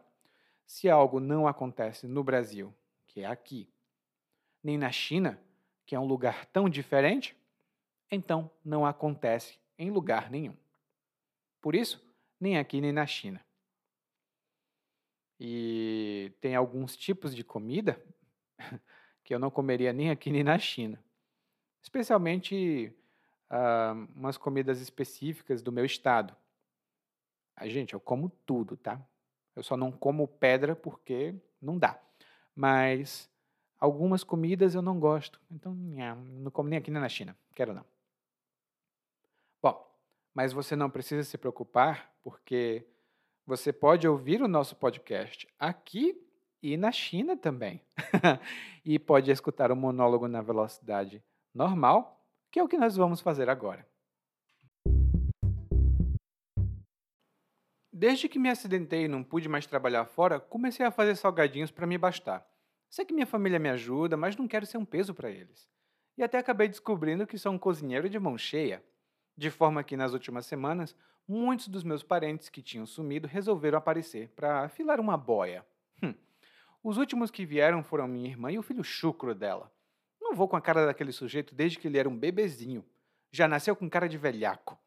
se 0.65 0.89
algo 0.89 1.19
não 1.19 1.49
acontece 1.49 2.07
no 2.07 2.23
Brasil, 2.23 2.73
que 3.07 3.23
é 3.23 3.27
aqui, 3.27 3.73
nem 4.63 4.77
na 4.79 4.93
China, 4.93 5.43
que 5.89 5.95
é 5.95 5.99
um 5.99 6.05
lugar 6.05 6.45
tão 6.53 6.69
diferente, 6.69 7.35
então 8.11 8.51
não 8.63 8.85
acontece 8.85 9.59
em 9.79 9.91
lugar 9.91 10.31
nenhum. 10.31 10.55
Por 11.63 11.75
isso, 11.75 12.07
nem 12.39 12.59
aqui 12.59 12.79
nem 12.79 12.93
na 12.93 13.07
China. 13.07 13.43
E 15.41 16.31
tem 16.43 16.55
alguns 16.55 16.95
tipos 16.95 17.35
de 17.35 17.43
comida 17.43 17.99
que 19.25 19.35
eu 19.35 19.39
não 19.39 19.51
comeria 19.51 19.91
nem 19.91 20.11
aqui 20.11 20.31
nem 20.31 20.45
na 20.45 20.59
China. 20.59 21.03
Especialmente 21.81 22.95
uh, 23.51 24.13
umas 24.15 24.37
comidas 24.37 24.83
específicas 24.83 25.63
do 25.63 25.73
meu 25.73 25.87
estado. 25.87 26.37
A 27.57 27.67
gente, 27.67 27.95
eu 27.95 28.01
como 28.01 28.29
tudo, 28.45 28.77
tá? 28.77 29.01
Eu 29.57 29.63
só 29.63 29.75
não 29.75 29.91
como 29.91 30.29
pedra 30.29 30.77
porque 30.77 31.35
não 31.63 31.79
dá. 31.79 31.99
Mas 32.55 33.31
algumas 33.79 34.25
comidas 34.25 34.75
eu 34.75 34.83
não 34.83 34.99
gosto. 34.99 35.41
Então, 35.51 35.75
não 35.75 36.51
como 36.51 36.69
nem 36.69 36.79
aqui 36.79 36.91
nem 36.91 37.01
na 37.01 37.09
China. 37.09 37.37
Quero 37.55 37.73
não. 37.73 37.85
Bom, 39.63 39.87
mas 40.35 40.53
você 40.53 40.75
não 40.75 40.91
precisa 40.91 41.23
se 41.23 41.39
preocupar 41.39 42.13
porque 42.23 42.87
você 43.47 43.73
pode 43.73 44.07
ouvir 44.07 44.43
o 44.43 44.49
nosso 44.49 44.77
podcast 44.77 45.49
aqui 45.59 46.21
e 46.63 46.77
na 46.77 46.93
China 46.93 47.37
também. 47.37 47.83
e 48.85 48.99
pode 48.99 49.31
escutar 49.31 49.71
o 49.71 49.77
monólogo 49.77 50.29
na 50.29 50.43
velocidade 50.43 51.23
normal, 51.55 52.21
que 52.51 52.59
é 52.59 52.63
o 52.63 52.69
que 52.69 52.79
nós 52.79 52.97
vamos 52.97 53.21
fazer 53.21 53.49
agora. 53.49 53.87
Desde 57.93 58.29
que 58.29 58.39
me 58.39 58.49
acidentei 58.49 59.05
e 59.05 59.09
não 59.09 59.25
pude 59.25 59.49
mais 59.49 59.67
trabalhar 59.67 60.05
fora, 60.05 60.39
comecei 60.39 60.87
a 60.87 60.91
fazer 60.91 61.17
salgadinhos 61.17 61.73
para 61.73 61.87
me 61.87 61.99
bastar. 61.99 62.47
Sei 62.91 63.05
que 63.05 63.15
minha 63.15 63.27
família 63.27 63.59
me 63.59 63.69
ajuda, 63.69 64.17
mas 64.17 64.37
não 64.37 64.49
quero 64.49 64.67
ser 64.67 64.79
um 64.79 64.85
peso 64.85 65.15
para 65.15 65.31
eles. 65.31 65.69
E 66.17 66.23
até 66.23 66.39
acabei 66.39 66.69
descobrindo 66.69 67.27
que 67.27 67.39
sou 67.39 67.53
um 67.53 67.59
cozinheiro 67.59 68.09
de 68.09 68.19
mão 68.19 68.37
cheia. 68.37 68.83
De 69.37 69.51
forma 69.51 69.85
que 69.85 69.97
nas 69.97 70.13
últimas 70.13 70.47
semanas 70.47 70.97
muitos 71.29 71.69
dos 71.69 71.85
meus 71.85 72.03
parentes 72.03 72.49
que 72.49 72.63
tinham 72.63 72.87
sumido 72.87 73.29
resolveram 73.29 73.79
aparecer 73.79 74.31
para 74.31 74.65
afilar 74.65 74.99
uma 74.99 75.17
boia. 75.17 75.65
Hum. 76.03 76.15
Os 76.83 76.97
últimos 76.97 77.31
que 77.31 77.45
vieram 77.45 77.83
foram 77.83 78.09
minha 78.09 78.29
irmã 78.29 78.51
e 78.51 78.59
o 78.59 78.63
filho 78.63 78.83
chucro 78.83 79.35
dela. 79.35 79.71
Não 80.21 80.35
vou 80.35 80.49
com 80.49 80.57
a 80.57 80.61
cara 80.61 80.87
daquele 80.87 81.13
sujeito 81.13 81.55
desde 81.55 81.79
que 81.79 81.87
ele 81.87 81.99
era 81.99 82.09
um 82.09 82.17
bebezinho. 82.17 82.85
Já 83.31 83.47
nasceu 83.47 83.77
com 83.77 83.89
cara 83.89 84.09
de 84.09 84.17
velhaco. 84.17 84.79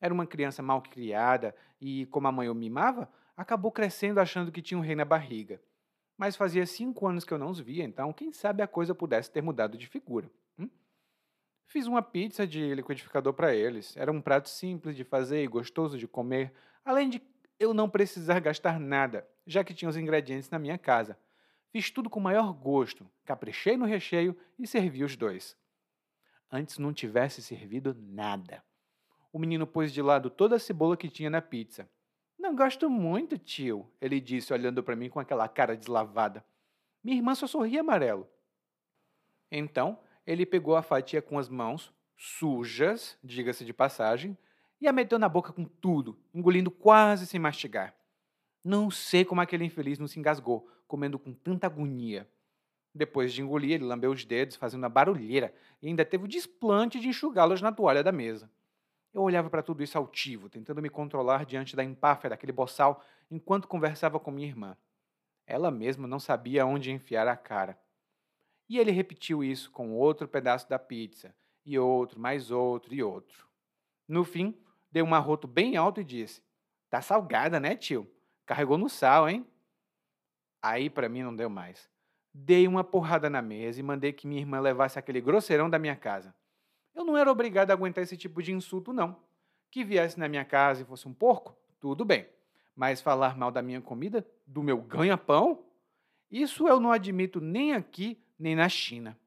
Era 0.00 0.12
uma 0.12 0.26
criança 0.26 0.62
mal 0.62 0.82
criada 0.82 1.54
e, 1.80 2.06
como 2.06 2.26
a 2.28 2.32
mãe 2.32 2.48
o 2.48 2.54
mimava, 2.54 3.10
acabou 3.36 3.72
crescendo 3.72 4.20
achando 4.20 4.52
que 4.52 4.60
tinha 4.60 4.76
um 4.76 4.82
rei 4.82 4.94
na 4.94 5.04
barriga. 5.04 5.62
Mas 6.16 6.36
fazia 6.36 6.64
cinco 6.64 7.06
anos 7.06 7.24
que 7.24 7.32
eu 7.32 7.38
não 7.38 7.50
os 7.50 7.58
via, 7.58 7.84
então 7.84 8.12
quem 8.12 8.32
sabe 8.32 8.62
a 8.62 8.68
coisa 8.68 8.94
pudesse 8.94 9.30
ter 9.30 9.42
mudado 9.42 9.76
de 9.76 9.86
figura. 9.86 10.30
Fiz 11.66 11.86
uma 11.86 12.02
pizza 12.02 12.46
de 12.46 12.74
liquidificador 12.74 13.32
para 13.32 13.54
eles. 13.54 13.96
Era 13.96 14.12
um 14.12 14.20
prato 14.20 14.48
simples 14.48 14.94
de 14.94 15.02
fazer 15.02 15.42
e 15.42 15.48
gostoso 15.48 15.98
de 15.98 16.06
comer, 16.06 16.52
além 16.84 17.08
de 17.08 17.20
eu 17.58 17.74
não 17.74 17.88
precisar 17.88 18.38
gastar 18.40 18.78
nada, 18.78 19.26
já 19.46 19.64
que 19.64 19.74
tinha 19.74 19.88
os 19.88 19.96
ingredientes 19.96 20.50
na 20.50 20.58
minha 20.58 20.78
casa. 20.78 21.18
Fiz 21.72 21.90
tudo 21.90 22.08
com 22.08 22.20
o 22.20 22.22
maior 22.22 22.52
gosto, 22.52 23.10
caprichei 23.24 23.76
no 23.76 23.86
recheio 23.86 24.36
e 24.56 24.66
servi 24.66 25.02
os 25.02 25.16
dois. 25.16 25.56
Antes 26.50 26.78
não 26.78 26.92
tivesse 26.92 27.42
servido 27.42 27.96
nada. 27.98 28.62
O 29.32 29.38
menino 29.40 29.66
pôs 29.66 29.92
de 29.92 30.00
lado 30.00 30.30
toda 30.30 30.54
a 30.54 30.60
cebola 30.60 30.96
que 30.96 31.08
tinha 31.08 31.28
na 31.28 31.42
pizza. 31.42 31.90
Não 32.44 32.54
gosto 32.54 32.90
muito, 32.90 33.38
tio, 33.38 33.90
ele 33.98 34.20
disse, 34.20 34.52
olhando 34.52 34.82
para 34.82 34.94
mim 34.94 35.08
com 35.08 35.18
aquela 35.18 35.48
cara 35.48 35.74
deslavada. 35.74 36.44
Minha 37.02 37.16
irmã 37.16 37.34
só 37.34 37.46
sorria 37.46 37.80
amarelo. 37.80 38.28
Então, 39.50 39.98
ele 40.26 40.44
pegou 40.44 40.76
a 40.76 40.82
fatia 40.82 41.22
com 41.22 41.38
as 41.38 41.48
mãos, 41.48 41.90
sujas, 42.18 43.16
diga-se 43.24 43.64
de 43.64 43.72
passagem, 43.72 44.36
e 44.78 44.86
a 44.86 44.92
meteu 44.92 45.18
na 45.18 45.26
boca 45.26 45.54
com 45.54 45.64
tudo, 45.64 46.18
engolindo 46.34 46.70
quase 46.70 47.26
sem 47.26 47.40
mastigar. 47.40 47.96
Não 48.62 48.90
sei 48.90 49.24
como 49.24 49.40
aquele 49.40 49.64
infeliz 49.64 49.98
não 49.98 50.06
se 50.06 50.18
engasgou, 50.18 50.70
comendo 50.86 51.18
com 51.18 51.32
tanta 51.32 51.66
agonia. 51.66 52.28
Depois 52.94 53.32
de 53.32 53.40
engolir, 53.40 53.72
ele 53.76 53.84
lambeu 53.84 54.10
os 54.10 54.22
dedos, 54.22 54.56
fazendo 54.56 54.82
uma 54.82 54.90
barulheira, 54.90 55.54
e 55.80 55.88
ainda 55.88 56.04
teve 56.04 56.24
o 56.24 56.28
desplante 56.28 57.00
de 57.00 57.08
enxugá-los 57.08 57.62
na 57.62 57.72
toalha 57.72 58.04
da 58.04 58.12
mesa. 58.12 58.50
Eu 59.14 59.22
olhava 59.22 59.48
para 59.48 59.62
tudo 59.62 59.82
isso 59.82 59.96
altivo, 59.96 60.50
tentando 60.50 60.82
me 60.82 60.90
controlar 60.90 61.46
diante 61.46 61.76
da 61.76 61.84
empáfia 61.84 62.30
daquele 62.30 62.50
boçal, 62.50 63.00
enquanto 63.30 63.68
conversava 63.68 64.18
com 64.18 64.32
minha 64.32 64.48
irmã. 64.48 64.76
Ela 65.46 65.70
mesma 65.70 66.08
não 66.08 66.18
sabia 66.18 66.66
onde 66.66 66.90
enfiar 66.90 67.28
a 67.28 67.36
cara. 67.36 67.78
E 68.68 68.76
ele 68.76 68.90
repetiu 68.90 69.44
isso 69.44 69.70
com 69.70 69.92
outro 69.92 70.26
pedaço 70.26 70.68
da 70.68 70.80
pizza, 70.80 71.32
e 71.64 71.78
outro, 71.78 72.18
mais 72.18 72.50
outro 72.50 72.92
e 72.92 73.04
outro. 73.04 73.46
No 74.08 74.24
fim, 74.24 74.58
deu 74.90 75.04
um 75.04 75.14
arroto 75.14 75.46
bem 75.46 75.76
alto 75.76 76.00
e 76.00 76.04
disse: 76.04 76.42
Tá 76.90 77.00
salgada, 77.00 77.60
né, 77.60 77.76
tio? 77.76 78.10
Carregou 78.44 78.76
no 78.76 78.88
sal, 78.88 79.28
hein? 79.28 79.46
Aí 80.60 80.90
para 80.90 81.08
mim 81.08 81.22
não 81.22 81.34
deu 81.34 81.48
mais. 81.48 81.88
Dei 82.32 82.66
uma 82.66 82.82
porrada 82.82 83.30
na 83.30 83.40
mesa 83.40 83.78
e 83.78 83.82
mandei 83.82 84.12
que 84.12 84.26
minha 84.26 84.40
irmã 84.40 84.58
levasse 84.58 84.98
aquele 84.98 85.20
grosseirão 85.20 85.70
da 85.70 85.78
minha 85.78 85.94
casa. 85.94 86.34
Eu 86.94 87.04
não 87.04 87.16
era 87.16 87.30
obrigado 87.30 87.70
a 87.70 87.74
aguentar 87.74 88.04
esse 88.04 88.16
tipo 88.16 88.40
de 88.40 88.52
insulto, 88.52 88.92
não. 88.92 89.16
Que 89.70 89.82
viesse 89.82 90.18
na 90.18 90.28
minha 90.28 90.44
casa 90.44 90.82
e 90.82 90.84
fosse 90.84 91.08
um 91.08 91.12
porco, 91.12 91.56
tudo 91.80 92.04
bem. 92.04 92.26
Mas 92.76 93.00
falar 93.00 93.36
mal 93.36 93.50
da 93.50 93.60
minha 93.60 93.80
comida, 93.80 94.24
do 94.46 94.62
meu 94.62 94.80
ganha-pão, 94.80 95.64
isso 96.30 96.68
eu 96.68 96.78
não 96.78 96.92
admito 96.92 97.40
nem 97.40 97.74
aqui 97.74 98.22
nem 98.38 98.54
na 98.54 98.68
China. 98.68 99.18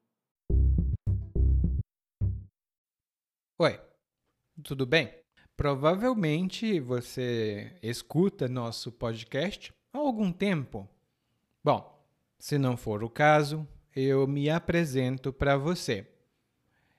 Oi, 3.58 3.80
tudo 4.62 4.86
bem? 4.86 5.12
Provavelmente 5.56 6.78
você 6.80 7.76
escuta 7.82 8.48
nosso 8.48 8.92
podcast 8.92 9.74
há 9.92 9.98
algum 9.98 10.32
tempo. 10.32 10.88
Bom, 11.62 11.98
Se 12.40 12.56
não 12.56 12.76
for 12.76 13.02
o 13.02 13.10
caso, 13.10 13.66
eu 13.96 14.24
me 14.28 14.48
apresento 14.48 15.32
para 15.32 15.56
você. 15.56 16.06